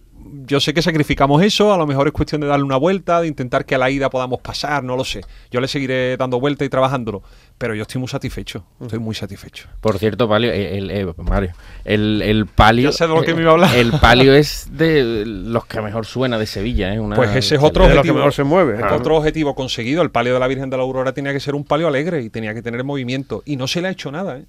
[0.45, 3.27] yo sé que sacrificamos eso, a lo mejor es cuestión de darle una vuelta, de
[3.27, 5.21] intentar que a la ida podamos pasar, no lo sé.
[5.51, 7.21] Yo le seguiré dando vuelta y trabajándolo,
[7.57, 9.67] pero yo estoy muy satisfecho, estoy muy satisfecho.
[9.81, 11.51] Por cierto, Palio, el, el, Mario,
[11.85, 12.89] el, el palio.
[12.91, 13.75] Ya sé de lo que me iba a hablar.
[13.75, 16.99] El palio es de los que mejor suena de Sevilla, ¿eh?
[16.99, 18.15] Una- Pues ese es otro De los que objetivo.
[18.17, 18.75] mejor se mueve.
[18.85, 20.01] Es Otro objetivo conseguido.
[20.01, 22.29] El palio de la Virgen de la Aurora tenía que ser un palio alegre y
[22.29, 23.41] tenía que tener movimiento.
[23.45, 24.45] Y no se le ha hecho nada, ¿eh?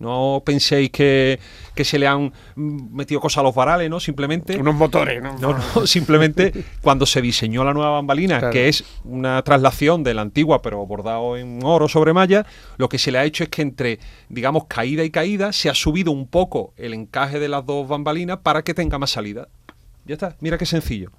[0.00, 1.38] No penséis que,
[1.74, 4.00] que se le han metido cosas a los varales, ¿no?
[4.00, 4.56] Simplemente.
[4.56, 5.36] Unos motores, ¿no?
[5.38, 8.52] No, no, simplemente cuando se diseñó la nueva bambalina, Claro.
[8.52, 12.46] que es una traslación de la antigua, pero bordado en oro sobre malla,
[12.78, 13.98] lo que se le ha hecho es que entre,
[14.30, 18.38] digamos, caída y caída, se ha subido un poco el encaje de las dos bambalinas
[18.38, 19.48] para que tenga más salida.
[20.06, 21.10] Ya está, mira qué sencillo.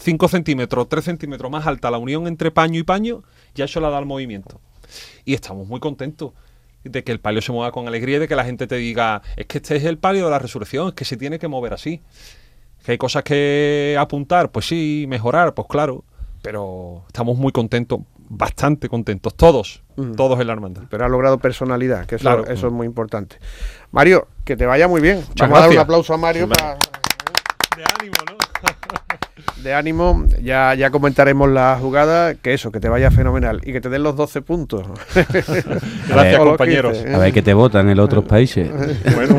[0.00, 3.24] 5 centímetros, 3 centímetros más alta la unión entre paño y paño,
[3.54, 4.58] ya eso la da el movimiento.
[5.26, 6.32] Y estamos muy contentos
[6.84, 9.22] de que el palio se mueva con alegría y de que la gente te diga,
[9.36, 11.72] es que este es el palio de la resurrección, es que se tiene que mover
[11.74, 12.00] así.
[12.84, 16.04] Que hay cosas que apuntar, pues sí, mejorar, pues claro,
[16.42, 20.12] pero estamos muy contentos, bastante contentos, todos, Mm.
[20.14, 20.82] todos en la hermandad.
[20.90, 22.46] Pero ha logrado personalidad, que eso, Claro.
[22.48, 23.36] eso es muy importante.
[23.92, 25.22] Mario, que te vaya muy bien.
[25.38, 26.76] Vamos a dar un aplauso a Mario pa-
[27.76, 28.36] De ánimo, ¿no?
[29.62, 30.24] de ánimo.
[30.42, 34.02] Ya, ya comentaremos la jugada, que eso, que te vaya fenomenal y que te den
[34.02, 34.86] los 12 puntos.
[36.08, 36.98] Gracias, compañeros.
[36.98, 37.14] 15.
[37.14, 38.70] A ver qué te votan en otros países.
[39.14, 39.38] Bueno,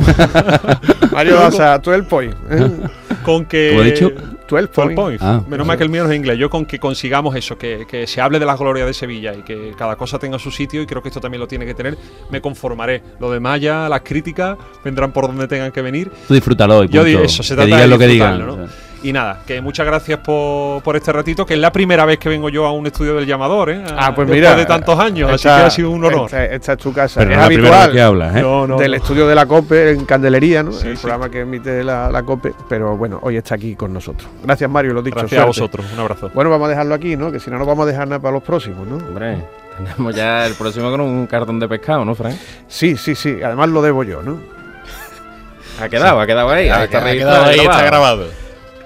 [1.12, 2.34] Mario Daza, 12 point.
[2.50, 2.72] ¿eh?
[3.24, 3.70] con que...
[3.72, 4.10] ¿Cómo he dicho?
[4.10, 4.96] 12 12 point.
[4.96, 5.24] points.
[5.24, 5.44] Ah.
[5.48, 6.38] Menos mal que el mío no es inglés.
[6.38, 9.42] Yo con que consigamos eso, que, que se hable de las glorias de Sevilla y
[9.42, 11.98] que cada cosa tenga su sitio, y creo que esto también lo tiene que tener,
[12.30, 13.02] me conformaré.
[13.20, 16.12] Lo demás ya, las críticas vendrán por donde tengan que venir.
[16.28, 17.06] Tú disfrútalo y Yo punto.
[17.06, 18.46] digo eso, se que trata digan de lo que digan.
[18.46, 18.58] ¿no?
[19.04, 22.30] Y nada, que muchas gracias por, por este ratito, que es la primera vez que
[22.30, 23.84] vengo yo a un estudio del llamador, ¿eh?
[23.97, 24.56] Ah, pues Después mira.
[24.56, 26.26] de tantos años, así que ha sido un honor.
[26.26, 27.20] Esta, esta es tu casa.
[27.20, 28.41] Pero es no es la primera vez habitual que hablas, ¿eh?
[28.41, 28.97] No, no, del no.
[28.97, 30.72] estudio de la COPE en Candelería, ¿no?
[30.72, 31.01] Sí, el sí.
[31.01, 32.54] programa que emite la, la COPE.
[32.70, 34.30] Pero bueno, hoy está aquí con nosotros.
[34.41, 35.18] Gracias, Mario, lo dicho.
[35.18, 36.32] Gracias a vosotros, un abrazo.
[36.34, 37.30] Bueno, vamos a dejarlo aquí, ¿no?
[37.30, 38.95] Que si no, no vamos a dejar nada para los próximos, ¿no?
[38.95, 39.39] Hombre,
[39.78, 42.38] tenemos ya el próximo con un cartón de pescado, ¿no, Frank?
[42.70, 43.39] Sí, sí, sí.
[43.43, 44.39] Además lo debo yo, ¿no?
[45.82, 46.70] Ha quedado, ha quedado ahí.
[46.70, 48.43] Ha, está ha registrado, quedado ahí, está grabado.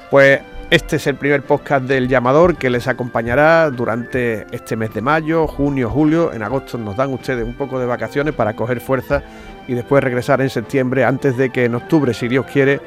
[0.10, 5.02] Pues este es el primer podcast del llamador que les acompañará durante este mes de
[5.02, 6.34] mayo, junio, julio.
[6.34, 9.24] En agosto nos dan ustedes un poco de vacaciones para coger fuerza
[9.68, 12.82] y después regresar en septiembre antes de que en octubre, si Dios quiere,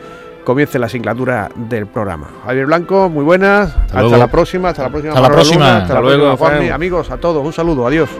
[0.44, 2.28] comience la asignatura del programa.
[2.44, 3.74] Javier Blanco, muy buenas.
[3.92, 4.70] Hasta, la próxima.
[4.70, 5.12] Hasta la próxima.
[5.12, 5.64] Hasta la próxima.
[5.64, 6.74] Luna, hasta la luego, próxima.
[6.74, 7.86] Amigos, a todos, un saludo.
[7.86, 8.10] Adiós.